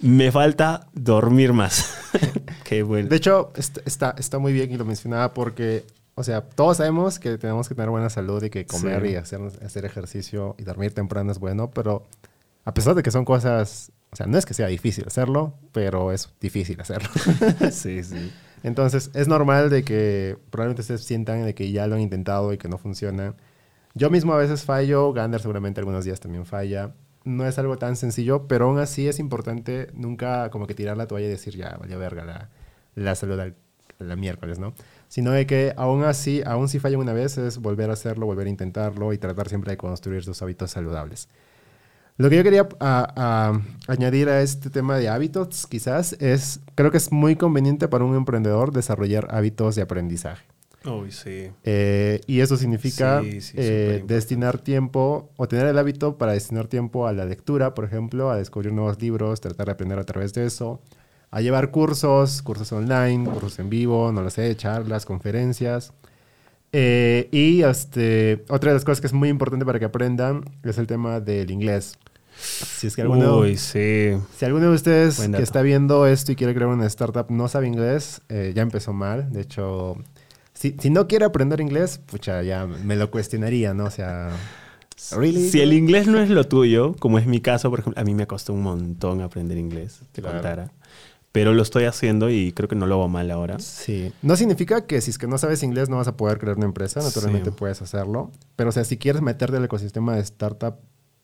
[0.00, 1.94] me falta dormir más.
[2.64, 3.10] Qué bueno.
[3.10, 5.84] De hecho, est- está, está muy bien y lo mencionaba porque,
[6.14, 9.08] o sea, todos sabemos que tenemos que tener buena salud y que comer Sí.
[9.12, 12.04] y hacer, hacer ejercicio y dormir temprano es bueno, pero
[12.64, 16.12] a pesar de que son cosas, o sea, no es que sea difícil hacerlo, pero
[16.12, 17.08] es difícil hacerlo.
[17.72, 18.32] sí, sí.
[18.62, 22.58] Entonces, es normal de que probablemente ustedes sientan de que ya lo han intentado y
[22.58, 23.34] que no funciona.
[23.94, 26.94] Yo mismo a veces fallo, Gander seguramente algunos días también falla.
[27.24, 31.06] No es algo tan sencillo, pero aún así es importante nunca como que tirar la
[31.06, 32.50] toalla y decir, ya, vaya verga la,
[32.94, 33.54] la salud al,
[33.98, 34.74] la miércoles, ¿no?
[35.12, 38.46] Sino de que aún así, aún si falla una vez, es volver a hacerlo, volver
[38.46, 41.28] a intentarlo y tratar siempre de construir sus hábitos saludables.
[42.16, 46.90] Lo que yo quería a- a- añadir a este tema de hábitos, quizás, es, creo
[46.90, 50.46] que es muy conveniente para un emprendedor desarrollar hábitos de aprendizaje.
[50.86, 51.50] Uy, sí.
[51.62, 56.68] Eh, y eso significa Sí, sí, eh, destinar tiempo o tener el hábito para destinar
[56.68, 60.32] tiempo a la lectura, por ejemplo, a descubrir nuevos libros, tratar de aprender a través
[60.32, 60.80] de eso,
[61.32, 65.92] a llevar cursos, cursos online, cursos en vivo, no lo sé, charlas, conferencias.
[66.72, 70.78] Eh, y este, otra de las cosas que es muy importante para que aprendan es
[70.78, 71.98] el tema del inglés.
[72.38, 74.12] Si es que alguno, Uy, sí.
[74.36, 77.66] si alguno de ustedes que está viendo esto y quiere crear una startup no sabe
[77.66, 79.30] inglés, eh, ya empezó mal.
[79.32, 79.96] De hecho,
[80.54, 83.84] si, si no quiere aprender inglés, pucha, ya me lo cuestionaría, ¿no?
[83.84, 84.30] O sea,
[85.16, 85.50] ¿really?
[85.50, 88.14] Si el inglés no es lo tuyo, como es mi caso, por ejemplo, a mí
[88.14, 90.36] me costó un montón aprender inglés, te Claro.
[90.38, 90.72] contara.
[91.32, 93.58] Pero lo estoy haciendo y creo que no lo hago mal ahora.
[93.58, 94.12] Sí.
[94.22, 96.66] No significa que si es que no sabes inglés no vas a poder crear una
[96.66, 97.56] empresa, naturalmente Sí.
[97.58, 98.30] puedes hacerlo.
[98.54, 100.76] Pero, o sea, si quieres meterte al ecosistema de startup,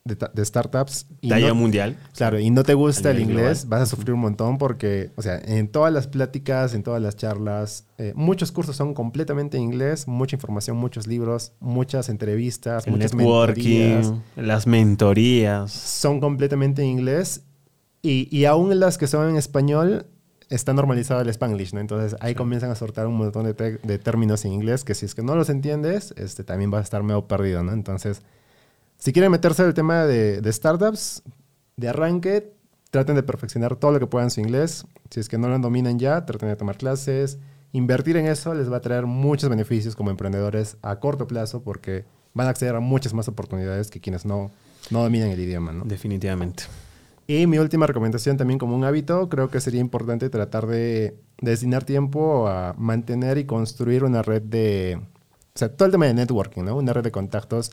[0.05, 1.99] de, de startups y no- mundial.
[2.17, 3.81] Claro, y no te gusta el inglés, global.
[3.81, 7.15] vas a sufrir un montón porque, o sea, en todas las pláticas, en todas las
[7.15, 12.95] charlas, eh, muchos cursos son completamente en inglés, mucha información, muchos libros, muchas entrevistas, El
[12.95, 15.71] muchas networking, mentorías, las mentorías.
[15.73, 17.43] son completamente en inglés
[18.03, 20.07] y, y aún las que son en español
[20.49, 21.80] está normalizado el spanglish, ¿no?
[21.80, 25.14] Entonces ahí comienzan a soltar un montón de, de términos en inglés que si es
[25.14, 27.72] que no los entiendes, este, también vas a estar medio perdido, ¿no?
[27.72, 28.22] Entonces,
[28.99, 31.22] si quieren meterse en el tema de, de startups,
[31.76, 32.53] de arranque,
[32.90, 34.86] traten de perfeccionar todo lo que puedan su inglés.
[35.11, 37.38] Si es que no lo dominan ya, traten de tomar clases.
[37.72, 42.07] Invertir en eso les va a traer muchos beneficios como emprendedores a corto plazo porque
[42.34, 44.51] van a acceder a muchas más oportunidades que quienes no,
[44.90, 45.84] no dominan el idioma, ¿no?
[45.84, 46.64] Definitivamente.
[47.31, 51.85] Y mi última recomendación también como un hábito, creo que sería importante tratar de destinar
[51.85, 54.99] tiempo a mantener y construir una red de,
[55.55, 56.74] o sea, todo el tema de networking, ¿no?
[56.74, 57.70] Una red de contactos,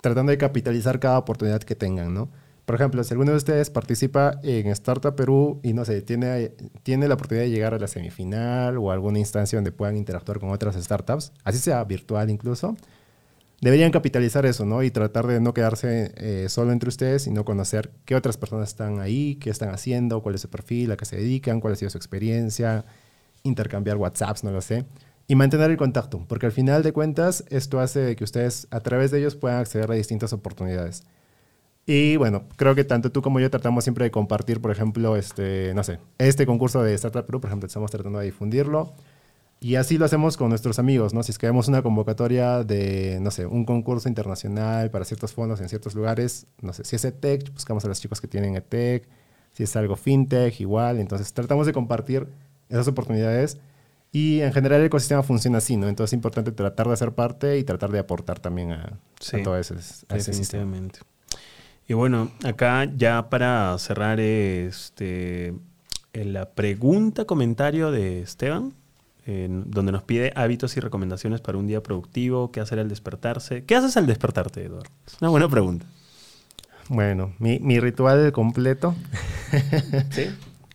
[0.00, 2.30] tratando de capitalizar cada oportunidad que tengan, ¿no?
[2.64, 6.48] Por ejemplo, si alguno de ustedes participa en Startup Perú y no sé, tiene,
[6.82, 10.50] tiene la oportunidad de llegar a la semifinal o alguna instancia donde puedan interactuar con
[10.50, 12.76] otras startups, así sea virtual incluso,
[13.66, 14.84] deberían capitalizar eso, ¿no?
[14.84, 19.00] Y tratar de no quedarse eh, solo entre ustedes, sino conocer qué otras personas están
[19.00, 21.90] ahí, qué están haciendo, cuál es su perfil, a qué se dedican, cuál ha sido
[21.90, 22.84] su experiencia,
[23.42, 24.86] intercambiar WhatsApps, no lo sé.
[25.26, 29.10] y mantener el contacto, porque al final de cuentas esto hace que ustedes a través
[29.10, 31.02] de ellos puedan acceder a distintas oportunidades.
[31.86, 35.72] Y bueno, creo que tanto tú como yo tratamos siempre de compartir, por ejemplo, este,
[35.74, 38.94] no sé, este concurso de Startup Perú, por ejemplo, estamos tratando de difundirlo.
[39.58, 41.22] Y así lo hacemos con nuestros amigos, ¿no?
[41.22, 45.60] Si es que vemos una convocatoria de, no sé, un concurso internacional para ciertos fondos
[45.60, 49.08] en ciertos lugares, no sé, si es EdTech, buscamos a los chicos que tienen EdTech,
[49.52, 50.98] si es algo FinTech, igual.
[50.98, 52.28] Entonces tratamos de compartir
[52.68, 53.58] esas oportunidades
[54.12, 55.88] y en general el ecosistema funciona así, ¿no?
[55.88, 59.42] Entonces es importante tratar de hacer parte y tratar de aportar también a, Sí, a
[59.42, 60.64] todo ese, a ese sistema.
[60.64, 61.00] Definitivamente.
[61.88, 65.54] Y bueno, acá ya para cerrar este,
[66.12, 68.74] la pregunta, comentario de Esteban,
[69.26, 73.64] en- donde nos pide hábitos y recomendaciones para un día productivo, qué hacer al despertarse.
[73.64, 74.88] ¿Qué haces al despertarte, Eduardo?
[75.06, 75.84] Es una buena pregunta.
[76.88, 78.94] Bueno, mi, mi ritual completo.
[80.10, 80.26] ¿Sí?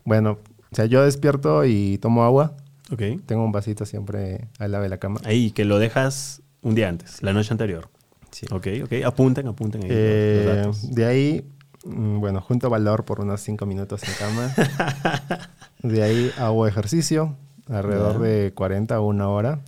[0.04, 0.40] Bueno,
[0.72, 2.54] o sea, yo despierto y tomo agua.
[2.92, 3.02] Ok.
[3.26, 5.22] Tengo un vasito siempre al lado de la cama.
[5.24, 7.90] Ahí, que lo dejas un día antes, la noche anterior.
[8.32, 8.46] Sí.
[8.52, 8.94] Ok, ok.
[9.06, 10.94] Apunten, apunten ahí Eh, los datos.
[10.96, 11.46] de ahí,
[11.86, 14.54] mm, bueno, junto valor por unos cinco minutos en cama.
[15.84, 17.36] de ahí hago ejercicio,
[17.68, 19.60] alrededor de 40 o una hora.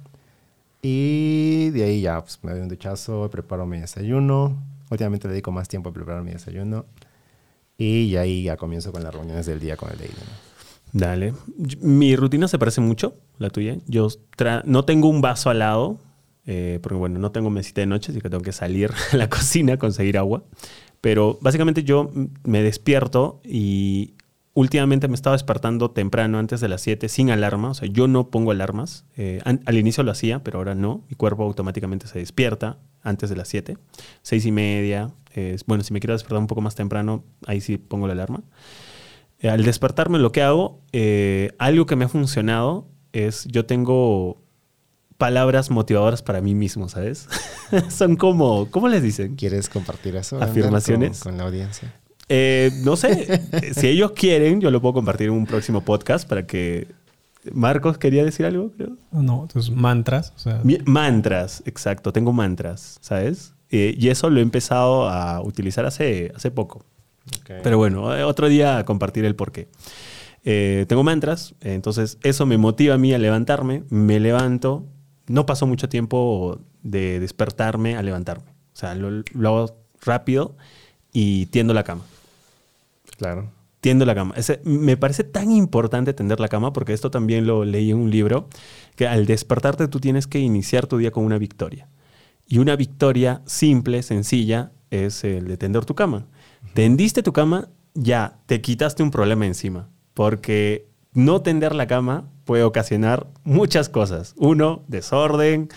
[0.82, 4.62] Y de ahí ya pues, me doy un duchazo, preparo mi desayuno.
[4.90, 6.86] Últimamente le dedico más tiempo a preparar mi desayuno.
[7.78, 10.14] Y ahí ya comienzo con las reuniones del día con el daily.
[10.14, 10.54] ¿no?
[11.00, 11.34] Dale.
[11.82, 13.78] Mi rutina se parece mucho, la tuya.
[13.88, 14.08] Yo
[14.66, 15.98] no tengo un vaso al lado,
[16.46, 19.30] eh, porque bueno, no tengo mesita de noche, así que tengo que salir a la
[19.30, 20.44] cocina a conseguir agua.
[21.02, 22.12] Pero básicamente yo
[22.44, 24.14] me despierto y
[24.54, 27.72] últimamente me estaba despertando temprano, antes de las 7, sin alarma.
[27.72, 29.06] O sea, yo no pongo alarmas.
[29.18, 31.04] Eh, an- al inicio lo hacía, pero ahora no.
[31.10, 33.78] Mi cuerpo automáticamente se despierta antes de las 7,
[34.22, 35.12] seis y media.
[35.36, 38.44] eh, bueno, si me quiero despertar un poco más temprano, ahí sí pongo la alarma.
[39.40, 44.42] Eh, al despertarme lo que hago, eh, algo que me ha funcionado es yo tengo
[45.18, 47.28] palabras motivadoras para mí mismo, ¿sabes?
[47.90, 49.36] Son como, ¿cómo les dicen?
[49.36, 50.42] ¿Quieres compartir eso?
[50.42, 51.20] Afirmaciones.
[51.22, 51.94] Con, con la audiencia.
[52.36, 53.42] Eh, no sé,
[53.76, 56.88] si ellos quieren, yo lo puedo compartir en un próximo podcast para que...
[57.52, 58.96] Marcos quería decir algo, creo.
[59.12, 63.54] No, entonces mantras, o sea, Mi- Mantras, exacto, tengo mantras, ¿sabes?
[63.70, 66.86] Eh, y eso lo he empezado a utilizar hace, hace poco.
[67.62, 69.68] Pero bueno, eh, otro día compartiré el porqué.
[70.46, 74.86] Eh, tengo mantras, eh, entonces eso me motiva a mí a levantarme, me levanto,
[75.28, 78.52] no pasó mucho tiempo de despertarme a levantarme.
[78.74, 80.56] O sea, lo, lo hago rápido
[81.12, 82.04] y tiendo la cama.
[83.18, 83.52] Claro.
[83.82, 84.34] Tiendo la cama.
[84.38, 88.10] Ese- me parece tan importante tender la cama porque esto también lo leí en un
[88.12, 88.48] libro,
[88.96, 91.90] que al despertarte tú tienes que iniciar tu día con una victoria.
[92.48, 96.28] Y una victoria simple, sencilla, es el de tender tu cama.
[96.74, 99.90] Tendiste tu cama, ya te quitaste un problema encima.
[100.14, 104.34] Porque no tender la cama puede ocasionar muchas cosas.
[104.38, 105.70] Uno, desorden,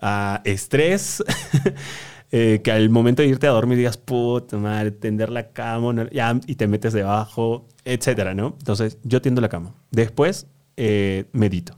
[0.00, 1.22] ah, estrés,
[2.32, 6.38] eh, que al momento de irte a dormir digas, puta madre, tender la cama, ya,
[6.46, 8.54] y te metes debajo, etcétera, ¿no?
[8.58, 9.74] Entonces, yo tiendo la cama.
[9.90, 11.76] Después, eh, medito.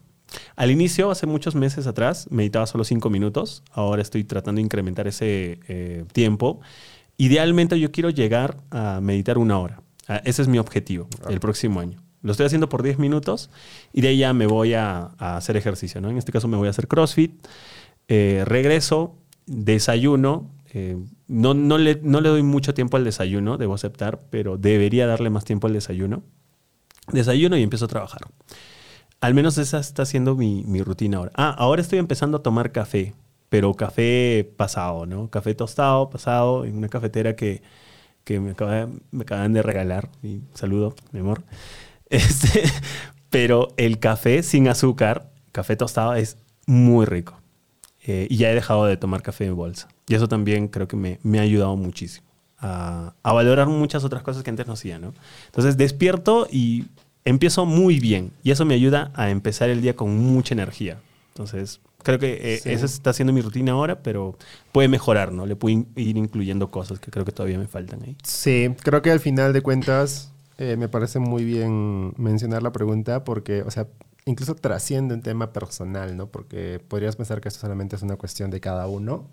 [0.57, 3.62] Al inicio, hace muchos meses atrás, meditaba solo cinco minutos.
[3.72, 6.61] Ahora estoy tratando de incrementar ese eh, tiempo.
[7.16, 9.82] Idealmente, yo quiero llegar a meditar una hora.
[10.09, 12.03] Ah, ese es mi objetivo el próximo año.
[12.22, 13.50] Lo estoy haciendo por 10 minutos
[13.92, 16.00] y de ahí ya me voy a, a hacer ejercicio.
[16.00, 16.11] ¿no?
[16.11, 17.32] En este caso, me voy a hacer CrossFit.
[18.09, 19.16] Eh, regreso,
[19.47, 20.51] desayuno.
[20.74, 20.97] eh,
[21.28, 25.30] no, no, le, no le doy mucho tiempo al desayuno, debo aceptar, pero debería darle
[25.30, 26.22] más tiempo al desayuno.
[27.12, 28.22] Desayuno y empiezo a trabajar.
[29.20, 31.32] Al menos esa está siendo mi, mi rutina ahora.
[31.36, 33.14] Ah, ahora estoy empezando a tomar café,
[33.49, 35.30] pero café pasado, ¿no?
[35.30, 37.62] Café tostado, pasado, en una cafetera que,
[38.24, 40.11] que me, acaba- me acaban de regalar.
[40.22, 41.45] Y saludo, mi amor.
[42.11, 42.64] Este,
[43.30, 47.41] pero el café sin azúcar, café tostado, es muy rico.
[48.05, 49.88] Eh, y ya he dejado de tomar café en bolsa.
[50.09, 52.26] Y eso también creo que me, me ha ayudado muchísimo
[52.59, 55.14] a, a valorar muchas otras cosas que antes no hacía, ¿no?
[55.46, 56.86] Entonces despierto y
[57.24, 58.32] empiezo muy bien.
[58.42, 60.98] Y eso me ayuda a empezar el día con mucha energía.
[61.28, 62.70] Entonces, creo que eh, Sí.
[62.70, 64.36] esa está siendo mi rutina ahora, pero
[64.72, 65.46] puede mejorar, ¿no?
[65.46, 68.16] Le puedo in- ir incluyendo cosas que creo que todavía me faltan ahí.
[68.24, 73.24] Sí, creo que al final de cuentas eh, me parece muy bien mencionar la pregunta
[73.24, 73.86] porque, o sea,
[74.24, 76.26] incluso trasciende un tema personal, ¿no?
[76.28, 79.28] Porque podrías pensar que esto solamente es una cuestión de cada uno,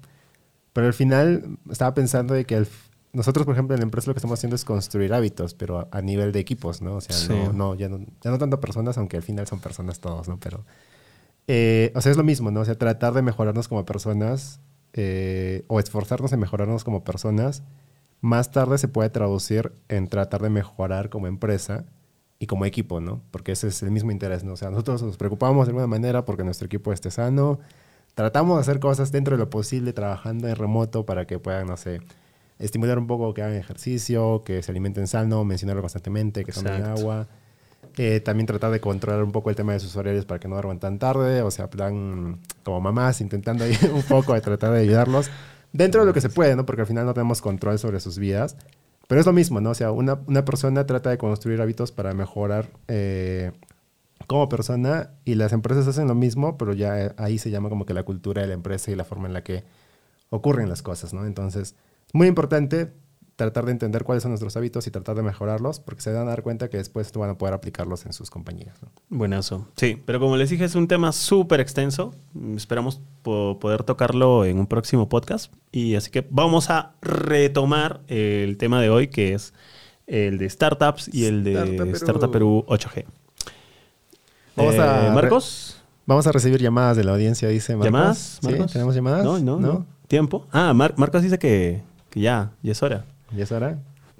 [0.73, 2.65] pero al final estaba pensando de que
[3.11, 5.87] nosotros, por ejemplo, en la empresa lo que estamos haciendo es construir hábitos, pero a,
[5.91, 6.95] a nivel de equipos, ¿no?
[6.95, 7.29] O sea, Sí.
[7.33, 10.39] no, no, ya no, ya no tanto personas, aunque al final son personas todos, ¿no?
[10.39, 10.63] Pero,
[11.47, 12.61] eh, o sea, es lo mismo, ¿no?
[12.61, 14.59] O sea, tratar de mejorarnos como personas
[14.93, 17.63] eh, o esforzarnos en mejorarnos como personas,
[18.21, 21.85] más tarde se puede traducir en tratar de mejorar como empresa
[22.39, 23.21] y como equipo, ¿no?
[23.31, 24.53] Porque ese es el mismo interés, ¿no?
[24.53, 27.59] O sea, nosotros nos preocupamos de alguna manera porque nuestro equipo esté sano.
[28.15, 31.75] Tratamos de hacer cosas dentro de lo posible, trabajando en remoto para que puedan, no
[31.75, 31.99] sé,
[32.57, 37.27] estimular un poco que hagan ejercicio, que se alimenten sano, mencionarlo constantemente, que tomen agua.
[37.97, 40.55] Eh, también tratar de controlar un poco el tema de sus horarios para que no
[40.55, 44.79] duerman tan tarde, o sea, plan como mamás, intentando ahí un poco de tratar de
[44.79, 45.29] ayudarlos
[45.73, 46.65] dentro de lo que se puede, ¿no?
[46.65, 48.55] Porque al final no tenemos control sobre sus vidas.
[49.09, 49.71] Pero es lo mismo, ¿no?
[49.71, 53.51] O sea, una, una persona trata de construir hábitos para mejorar eh,
[54.27, 57.87] como persona y las empresas hacen lo mismo, pero ya eh, ahí se llama como
[57.87, 59.63] que la cultura de la empresa y la forma en la que
[60.29, 61.25] ocurren las cosas, ¿no?
[61.25, 61.73] Entonces,
[62.05, 62.93] es muy importante
[63.39, 66.29] tratar de entender cuáles son nuestros hábitos y tratar de mejorarlos, porque se van a
[66.29, 68.75] dar cuenta que después van a poder aplicarlos en sus compañías.
[68.83, 68.89] ¿no?
[69.09, 69.65] Buenazo.
[69.77, 72.13] Sí, pero como les dije, es un tema súper extenso.
[72.55, 75.51] Esperamos po- poder tocarlo en un próximo podcast.
[75.71, 79.53] Y así que vamos a retomar el tema de hoy, que es
[80.05, 81.95] el de startups y el de Startup Perú.
[81.95, 83.05] Startup Perú 8G.
[84.55, 85.77] Vamos Eh, a- Marcos.
[86.05, 87.85] Vamos a recibir llamadas de la audiencia, dice Marcos.
[87.85, 88.39] ¿Llamadas?
[88.41, 88.47] ¿Sí?
[88.47, 88.73] Marcos?
[88.73, 89.23] ¿Tenemos llamadas?
[89.23, 89.85] No, no, no.
[90.07, 90.45] ¿Tiempo?
[90.51, 93.05] Ah, Mar- Marcos dice que, que ya, ya es hora.
[93.35, 93.77] ¿Ya es hora?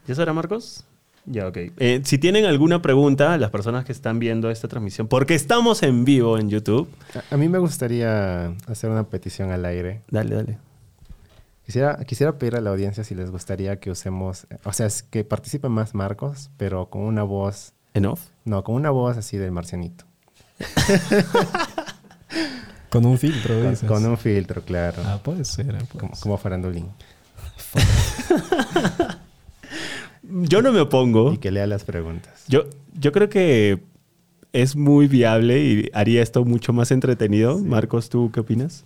[0.07, 0.85] ¿Ya es hora, Marcos?
[1.25, 1.57] Ya, ok.
[1.77, 6.05] Eh, si tienen alguna pregunta, las personas que están viendo esta transmisión, porque estamos en
[6.05, 6.89] vivo en YouTube,
[7.29, 10.01] A, a mí me gustaría hacer una petición al aire.
[10.09, 10.57] dale, dale.
[11.65, 15.23] Quisiera, quisiera pedir a la audiencia si les gustaría que usemos, o sea, es que
[15.23, 18.21] participe más Marcos, pero con una voz, ¿En off?
[18.45, 20.05] no, con una voz así del marcianito.
[22.89, 23.87] Con un filtro, Con, dices.
[23.87, 25.03] con un filtro, claro.
[25.05, 25.67] Ah, puede ser.
[25.67, 26.23] puede como, ser.
[26.23, 26.87] como farandulín.
[30.23, 31.33] Yo no me opongo.
[31.33, 32.43] Y que lea las preguntas.
[32.47, 32.65] Yo,
[32.99, 33.79] yo creo que
[34.53, 37.57] es muy viable y haría esto mucho más entretenido.
[37.59, 38.83] Marcos, ¿tú qué opinas?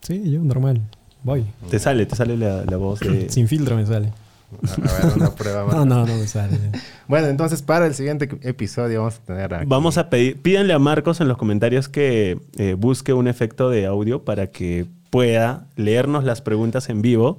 [0.00, 0.80] Sí, yo normal.
[1.22, 1.44] Voy.
[1.70, 3.28] Te sale, te sale la, la voz de...
[3.30, 4.12] Sin filtro me sale.
[4.68, 5.74] A, a ver, una prueba más.
[5.76, 6.58] No, no, no me sale.
[7.06, 10.78] Bueno, entonces para el siguiente episodio vamos a tener aquí- Vamos a pedir, pídanle a
[10.80, 16.24] Marcos en los comentarios que eh, busque un efecto de audio para que pueda leernos
[16.24, 17.38] las preguntas en vivo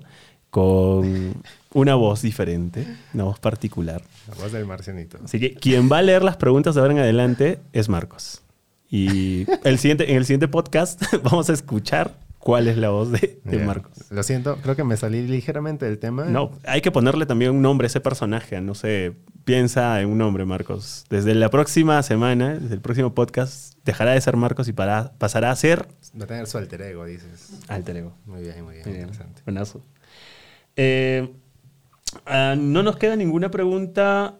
[0.53, 1.33] con
[1.73, 2.85] una voz diferente,
[3.15, 4.03] una voz particular.
[4.29, 5.17] La voz del marcianito.
[5.25, 8.43] Así que quien va a leer las preguntas de ahora en adelante es Marcos.
[8.87, 13.39] Y el siguiente, en el siguiente podcast vamos a escuchar cuál es la voz de.
[13.65, 13.93] Marcos.
[14.11, 16.25] Lo siento, creo que me salí ligeramente del tema.
[16.25, 18.61] No, hay que ponerle también un nombre a ese personaje.
[18.61, 21.05] No sé, piensa en un nombre, Marcos.
[21.09, 25.49] Desde la próxima semana, desde el próximo podcast, dejará de ser Marcos y para- pasará
[25.49, 27.53] a ser Va a tener su alter ego, dices.
[27.69, 28.13] alter ego.
[28.27, 28.83] Muy bien, muy bien.
[28.85, 29.41] Muy bien, Interesante.
[29.45, 29.81] buenazo.
[30.75, 31.33] Eh,
[32.25, 34.39] ah, no nos queda ninguna pregunta.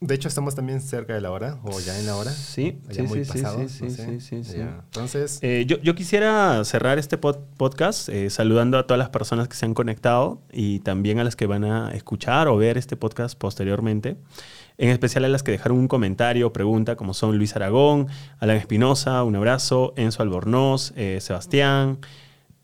[0.00, 2.30] De hecho, estamos también cerca de la hora, o ya en la hora.
[2.30, 4.04] Sí, Ya sí, muy sí, sí, pasados, sí, no sí, sé.
[4.06, 4.58] sí, sí, sí.
[4.58, 4.80] Ya.
[4.84, 9.48] Entonces, Eh, yo, yo quisiera cerrar este pod- podcast eh, saludando a todas las personas
[9.48, 12.96] que se han conectado y también a las que van a escuchar o ver este
[12.96, 14.16] podcast posteriormente.
[14.76, 18.08] En especial a las que dejaron un comentario o pregunta, como son Luis Aragón,
[18.40, 21.98] Alan Espinosa, un abrazo, Enzo Albornoz, eh, Sebastián,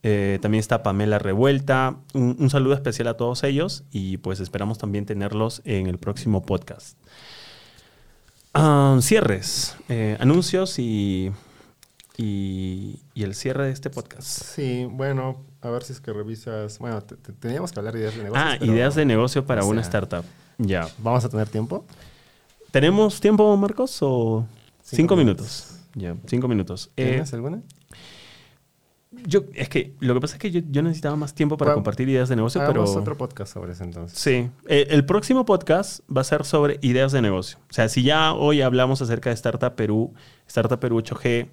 [0.02, 1.96] eh, también está Pamela Revuelta.
[2.14, 6.42] Un, un saludo especial a todos ellos y pues esperamos también tenerlos en el próximo
[6.42, 6.96] podcast.
[8.54, 11.30] Ah, cierres, eh, anuncios y,
[12.16, 14.22] y, y el cierre de este podcast.
[14.26, 16.78] sí, bueno, a ver si es que revisas.
[16.80, 18.46] Bueno, te- te- teníamos que hablar de ideas de negocios.
[18.60, 20.24] Ah, ideas de negocio para o una startup.
[20.58, 20.88] Ya.
[20.98, 21.84] ¿Vamos a tener tiempo?
[22.72, 23.98] ¿Tenemos tiempo, Marcos?
[24.02, 24.46] ¿O
[24.82, 25.76] cinco, Cinco minutos?
[25.94, 26.90] Ya, cinco minutos.
[26.96, 27.62] Eh, ¿Tienes alguna?
[29.10, 31.78] Yo, es que lo que pasa es que yo, yo necesitaba más tiempo para Bueno,
[31.78, 32.84] compartir ideas de negocio, pero...
[32.84, 34.18] Otro podcast sobre eso entonces.
[34.18, 37.58] Sí, Eh, el próximo podcast va a ser sobre ideas de negocio.
[37.70, 40.14] O sea, si ya hoy hablamos acerca de Startup Perú,
[40.46, 41.48] Startup Perú 8G,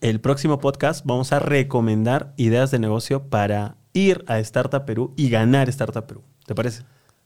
[0.00, 5.30] el próximo podcast vamos a recomendar ideas de negocio para ir a Startup Perú y
[5.30, 6.22] ganar Startup Perú.
[6.46, 6.82] ¿Te parece?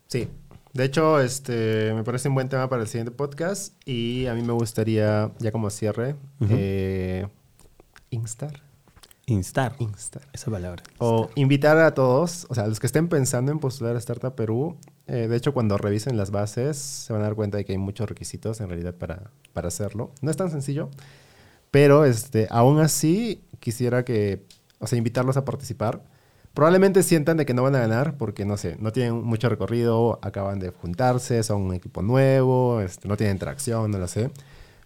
[0.07, 0.29] Sí.
[0.73, 4.43] De hecho, este, me parece un buen tema para el siguiente podcast y a mí
[4.43, 6.15] me gustaría, ya como cierre,
[6.49, 7.27] eh,
[8.11, 8.63] instar.
[9.31, 9.77] Instar.
[9.79, 10.23] Instar.
[10.33, 10.83] Esa palabra.
[10.99, 14.77] O invitar a todos, o sea, los que estén pensando en postular a Startup Perú,
[15.07, 17.79] eh, de hecho, cuando revisen las bases, se van a dar cuenta de que hay
[17.79, 20.11] muchos requisitos en realidad para, para hacerlo.
[20.21, 20.91] No es tan sencillo,
[21.71, 24.45] pero este, aún así quisiera que,
[24.79, 26.03] o sea, invitarlos a participar.
[26.53, 30.19] Probablemente sientan de que no van a ganar porque, no sé, no tienen mucho recorrido,
[30.23, 34.33] acaban de juntarse, son un equipo nuevo, este, no tienen tracción, no lo sé.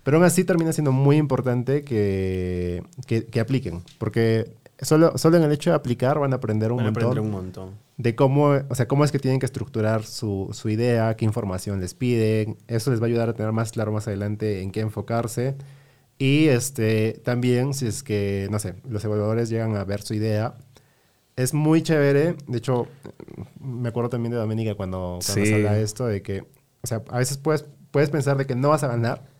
[0.04, 5.42] Pero aún así termina siendo muy importante que, que, que apliquen, porque solo, solo en
[5.44, 7.70] el hecho de aplicar van a aprender un Van a montón aprender un montón.
[7.96, 11.80] de cómo, o sea, cómo es que tienen que estructurar su, su idea, qué información
[11.80, 12.56] les piden.
[12.68, 15.54] Eso les va a ayudar a tener más claro más adelante en qué enfocarse.
[16.18, 20.54] Y este, también, si es que, no sé, los evaluadores llegan a ver su idea,
[21.36, 22.36] es muy chévere.
[22.46, 22.86] De hecho,
[23.60, 25.46] me acuerdo también de Doménica cuando, cuando Sí.
[25.46, 26.42] se habla de esto, de que,
[26.82, 29.32] o sea, a veces puedes puedes pensar de que no vas a ganar.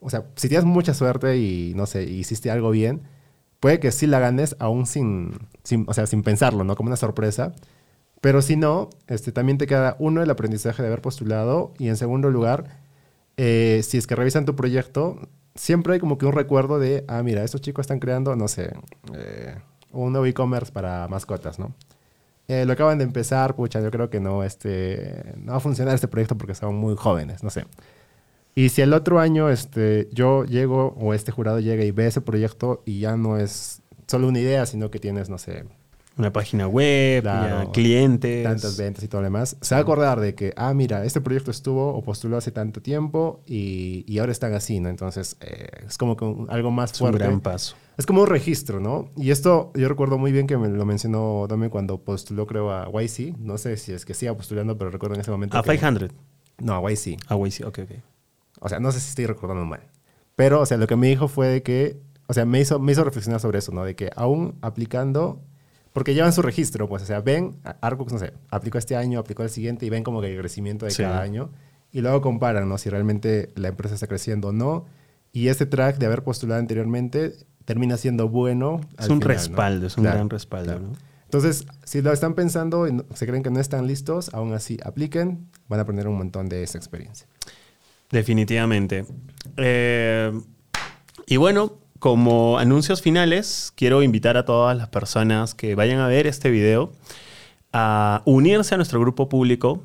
[0.00, 3.02] O sea, si tienes mucha suerte y, no sé, hiciste algo bien,
[3.60, 6.76] puede que sí la ganes aún sin, sin, o sea, sin pensarlo, ¿no?
[6.76, 7.52] Como una sorpresa.
[8.20, 11.96] Pero si no, este, también te queda uno el aprendizaje de haber postulado y en
[11.96, 12.80] segundo lugar,
[13.36, 15.18] eh, si es que revisan tu proyecto,
[15.54, 18.72] siempre hay como que un recuerdo de, ah, mira, estos chicos están creando, no sé,
[19.14, 19.56] eh,
[19.92, 21.74] un nuevo e-commerce para mascotas, ¿no?
[22.48, 25.94] Eh, lo acaban de empezar, pucha, yo creo que no, este, no va a funcionar
[25.94, 27.64] este proyecto porque son muy jóvenes, no sé.
[28.60, 32.20] Y si el otro año este, yo llego o este jurado llega y ve ese
[32.20, 35.64] proyecto y ya no es solo una idea, sino que tienes, no sé,
[36.18, 37.64] una página web, Claro.
[37.66, 38.42] ya, clientes.
[38.44, 41.20] tantas ventas y todo lo demás, se va a acordar de que, ah, mira, este
[41.22, 44.90] proyecto estuvo o postuló hace tanto tiempo y, y ahora están así, ¿no?
[44.90, 47.24] Entonces, eh, es como que un- algo más Es un fuerte.
[47.26, 47.76] gran paso.
[47.96, 49.08] Es como un registro, ¿no?
[49.16, 52.90] Y esto yo recuerdo muy bien que me lo mencionó Dome cuando postuló, creo, a
[52.90, 53.36] YC.
[53.38, 55.56] No sé si es que siga postulando, pero recuerdo en ese momento.
[55.56, 56.10] A que- 500.
[56.58, 57.16] No, a YC.
[57.30, 57.90] Güey, sí, ok, ok.
[58.60, 59.80] O sea, no sé si estoy recordando mal.
[60.36, 62.92] Pero, o sea, lo que me dijo fue de que, o sea, me hizo, me
[62.92, 63.84] hizo reflexionar sobre eso, ¿no?
[63.84, 65.40] De que aún aplicando,
[65.92, 69.42] porque llevan su registro, pues, o sea, ven, Arcux, no sé, aplicó este año, aplicó
[69.42, 71.02] el siguiente y ven como que el crecimiento de Sí.
[71.02, 71.50] cada año.
[71.92, 72.78] Y luego comparan, ¿no?
[72.78, 74.84] Si realmente la empresa está creciendo o no.
[75.32, 77.32] Y ese track de haber postulado anteriormente
[77.64, 78.80] termina siendo bueno.
[78.98, 79.42] Es al un final, ¿no?
[79.42, 80.80] respaldo, es un Claro, gran respaldo, claro.
[80.88, 80.92] ¿no?
[81.24, 84.78] Entonces, si lo están pensando y no- se creen que no están listos, aún así
[84.84, 87.26] apliquen, van a aprender un montón de esa experiencia.
[88.10, 89.06] Definitivamente.
[89.56, 90.32] Eh,
[91.26, 96.26] y bueno, como anuncios finales, quiero invitar a todas las personas que vayan a ver
[96.26, 96.92] este video
[97.72, 99.84] a unirse a nuestro grupo público.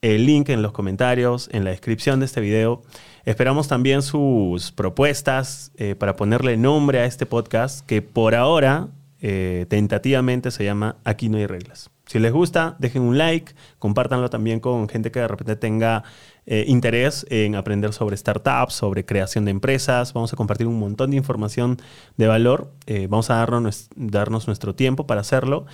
[0.00, 2.82] El link en los comentarios, en la descripción de este video.
[3.24, 8.88] Esperamos también sus propuestas eh, para ponerle nombre a este podcast que por ahora
[9.20, 11.90] eh, tentativamente se llama Aquí no hay reglas.
[12.10, 16.02] Si les gusta, dejen un like, compártanlo también con gente que de repente tenga
[16.44, 20.12] eh, interés en aprender sobre startups, sobre creación de empresas.
[20.12, 21.76] Vamos a compartir un montón de información
[22.16, 22.72] de valor.
[22.86, 25.66] Eh, vamos a darnos, nuestro tiempo para hacerlo.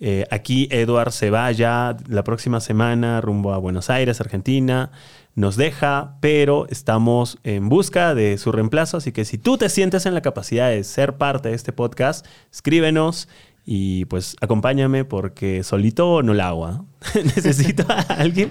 [0.00, 4.90] Eh, aquí Eduard se va ya la próxima semana rumbo a Buenos Aires, Argentina.
[5.36, 8.96] Nos deja, pero estamos en busca de su reemplazo.
[8.96, 12.26] Así que si tú te sientes en la capacidad de ser parte de este podcast,
[12.50, 13.28] escríbenos
[13.66, 16.66] y pues acompáñame porque solito no la hago.
[16.66, 16.84] ¿ah?
[17.14, 18.50] Necesito a alguien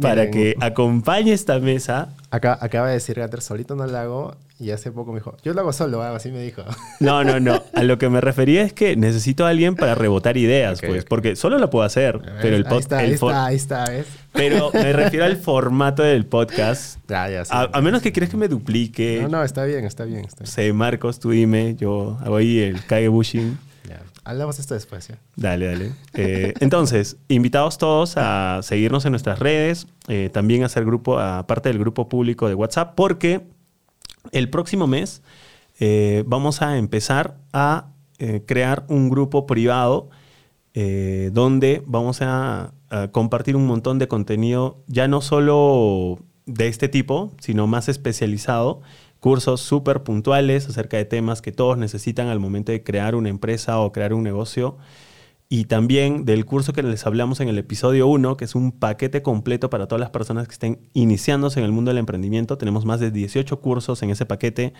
[0.00, 0.30] para Miren.
[0.30, 2.14] que acompañe esta mesa.
[2.30, 4.36] Acá, acaba de decir Gater, solito no lo hago.
[4.58, 6.62] Y hace poco me dijo, yo lo hago solo, algo así me dijo.
[7.00, 7.62] No, no, no.
[7.74, 11.34] A lo que me refería es que necesito a alguien para rebotar ideas, pues, porque
[11.34, 12.20] solo lo puedo hacer.
[12.42, 14.06] Pero el ahí pod- está, el ahí ahí está, ¿ves?
[14.32, 16.98] Pero me refiero al formato del podcast.
[17.08, 17.50] Ya, ya, sí.
[17.54, 19.20] A, a menos que quieras que me duplique.
[19.22, 20.52] No, no, está bien, está bien, está bien.
[20.52, 21.74] Sé, Marcos, tú dime.
[21.76, 23.52] Yo hago ahí el kagebushing.
[23.52, 23.69] Ya.
[24.30, 25.12] Hablamos esto después.
[25.34, 25.92] Dale, dale.
[26.14, 31.68] Eh, entonces, invitados todos a seguirnos en nuestras redes, eh, también a hacer grupo, aparte
[31.68, 33.40] del grupo público de WhatsApp, porque
[34.30, 35.22] el próximo mes
[35.80, 37.88] eh, vamos a empezar a
[38.46, 40.10] crear un grupo privado
[40.74, 47.32] donde vamos a, a compartir un montón de contenido, ya no solo de este tipo,
[47.40, 48.82] sino más especializado,
[49.20, 53.78] cursos súper puntuales acerca de temas que todos necesitan al momento de crear una empresa
[53.80, 54.78] o crear un negocio.
[55.52, 59.20] Y también del curso que les hablamos en el episodio 1, que es un paquete
[59.22, 62.56] completo para todas las personas que estén iniciándose en el mundo del emprendimiento.
[62.56, 64.74] Tenemos más de 18 cursos en ese paquete.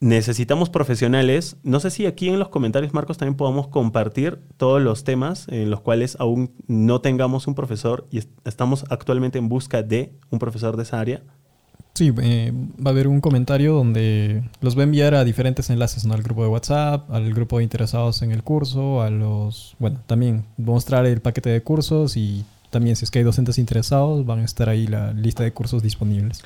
[0.00, 1.56] Necesitamos profesionales.
[1.62, 5.70] No sé si aquí en los comentarios, Marcos, también podamos compartir todos los temas en
[5.70, 10.38] los cuales aún no tengamos un profesor y est- estamos actualmente en busca de un
[10.38, 11.22] profesor de esa área.
[11.94, 12.52] Sí, eh,
[12.84, 16.14] va a haber un comentario donde los va a enviar a diferentes enlaces, ¿no?
[16.14, 19.76] Al grupo de WhatsApp, al grupo de interesados en el curso, a los...
[19.78, 24.26] Bueno, también mostrar el paquete de cursos y también si es que hay docentes interesados,
[24.26, 26.42] van a estar ahí la lista de cursos disponibles.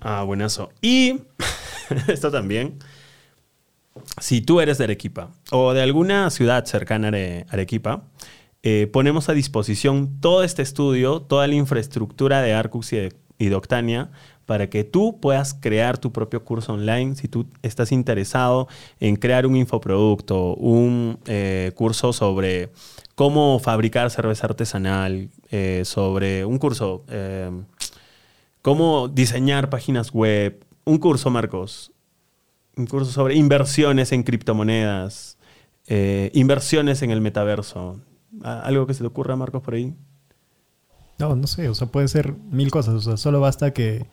[0.00, 0.70] Ah, buenazo.
[0.82, 1.20] Y
[2.08, 2.78] esto también.
[4.20, 8.02] Si tú eres de Arequipa o de alguna ciudad cercana a Are- Arequipa,
[8.62, 13.12] eh, ponemos a disposición todo este estudio, toda la infraestructura de Arcux y de,
[14.46, 17.14] para que tú puedas crear tu propio curso online.
[17.16, 18.68] Si tú estás interesado
[19.00, 22.70] en crear un infoproducto, un eh, curso sobre
[23.14, 27.04] cómo fabricar cerveza artesanal, eh, sobre un curso...
[27.08, 27.50] eh,
[28.62, 31.92] cómo diseñar páginas web, un curso, Marcos,
[32.76, 35.36] un curso sobre inversiones en criptomonedas,
[36.32, 38.00] inversiones en el metaverso.
[38.42, 39.92] ¿A- ¿Algo que se te ocurra, Marcos, por ahí?
[41.18, 44.06] No, no sé, o sea, puede ser mil cosas, o sea, solo basta que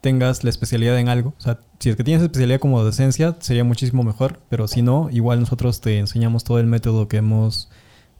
[0.00, 1.34] tengas la especialidad en algo.
[1.38, 5.08] O sea, si es que tienes especialidad como docencia, sería muchísimo mejor, pero si no,
[5.10, 7.68] igual nosotros te enseñamos todo el método que hemos,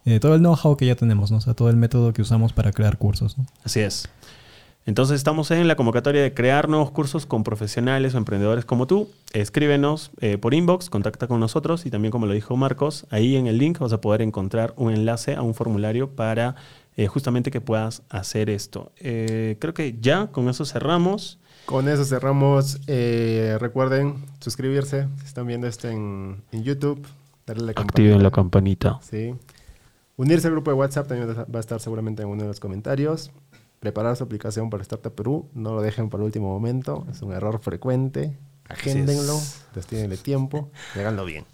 [0.05, 1.37] eh, todo el know-how que ya tenemos, ¿no?
[1.37, 3.37] O sea, todo el método que usamos para crear cursos.
[3.63, 4.09] Así es.
[4.87, 9.09] Entonces estamos en la convocatoria de crear nuevos cursos con profesionales o emprendedores como tú.
[9.31, 13.45] Escríbenos eh, por inbox, contacta con nosotros y también como lo dijo Marcos, ahí en
[13.45, 16.55] el link vas a poder encontrar un enlace a un formulario para
[16.97, 18.91] eh, justamente que puedas hacer esto.
[18.97, 21.39] Eh, creo que ya con eso cerramos.
[21.65, 22.79] Con eso cerramos.
[22.87, 25.07] Eh, recuerden suscribirse.
[25.19, 27.05] Si están viendo esto en, en YouTube,
[27.45, 28.89] darle la Activen la campanita.
[28.91, 28.99] campanita.
[29.09, 29.35] Sí.
[30.17, 33.31] Unirse al grupo de WhatsApp también va a estar seguramente en uno de los comentarios.
[33.79, 35.49] Preparar su aplicación para Startup Perú.
[35.53, 37.07] No lo dejen para el último momento.
[37.09, 38.37] Es un error frecuente.
[38.67, 39.37] Agéndenlo.
[39.37, 39.65] es.
[39.73, 40.69] Destídenle tiempo.
[40.95, 41.45] Y háganlo bien.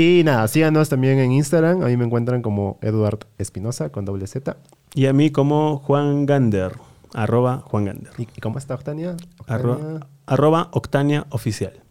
[0.00, 1.82] Y nada, síganos también en Instagram.
[1.82, 4.56] A mí me encuentran como Eduard Espinosa con doble Z.
[4.94, 6.72] Y a mí como Juan Gander,
[7.12, 8.10] arroba Juan Gander.
[8.16, 9.14] ¿Y, cómo está Octania?
[9.46, 10.06] Arro- Octania.
[10.24, 11.82] arroba Octania Oficial.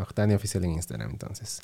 [0.00, 1.60] Octania Oficial en Instagram, entonces.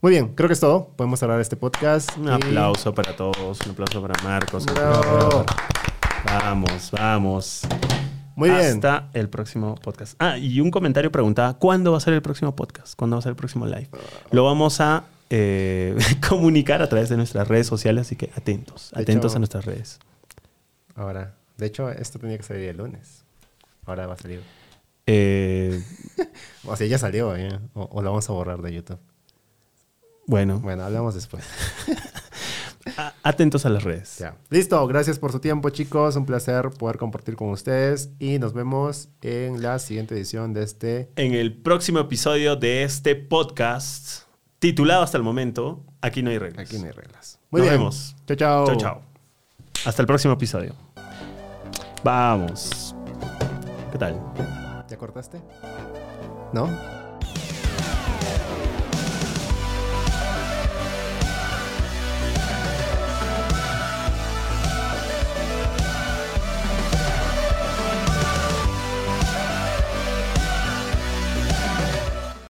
[0.00, 0.88] Muy bien, creo que es todo.
[0.96, 2.16] Podemos cerrar este podcast.
[2.18, 4.66] Un y- aplauso para todos, un aplauso para Marcos.
[4.66, 5.44] Bravo.
[6.24, 7.62] Vamos, vamos.
[8.34, 8.60] Muy bien.
[8.74, 10.14] Hasta el próximo podcast.
[10.18, 12.96] Ah, y un comentario preguntaba, ¿cuándo va a ser el próximo podcast?
[12.96, 13.88] ¿Cuándo va a ser el próximo live?
[14.32, 15.96] Lo vamos a eh,
[16.28, 19.64] comunicar a través de nuestras redes sociales, así que atentos, De atentos hecho- a nuestras
[19.64, 19.98] redes.
[20.94, 23.24] Ahora, de hecho, esto tenía que salir el lunes.
[23.86, 24.42] Ahora va a salir.
[25.06, 25.82] Eh,
[26.66, 27.60] O sea, ya salió, ya.
[27.74, 28.98] O, o lo vamos a borrar de YouTube.
[30.26, 31.44] bueno, Bueno, hablamos después.
[33.22, 34.18] atentos a las redes.
[34.18, 34.36] Ya.
[34.50, 36.16] Listo, gracias por su tiempo, chicos.
[36.16, 38.10] Un placer poder compartir con ustedes.
[38.18, 41.10] Y nos vemos en la siguiente edición de este.
[41.16, 44.22] En el próximo episodio de este podcast,
[44.62, 46.68] titulado hasta el momento, Aquí no hay reglas.
[46.68, 47.40] Aquí no hay reglas.
[47.50, 48.16] Nos vemos.
[48.26, 48.66] Chao, chao.
[48.66, 49.02] Chao, chao.
[49.84, 50.74] Hasta el próximo episodio.
[52.04, 52.94] Vamos.
[53.90, 54.20] ¿Qué tal?
[54.88, 55.40] ¿Ya cortaste?
[56.52, 56.68] ¿No?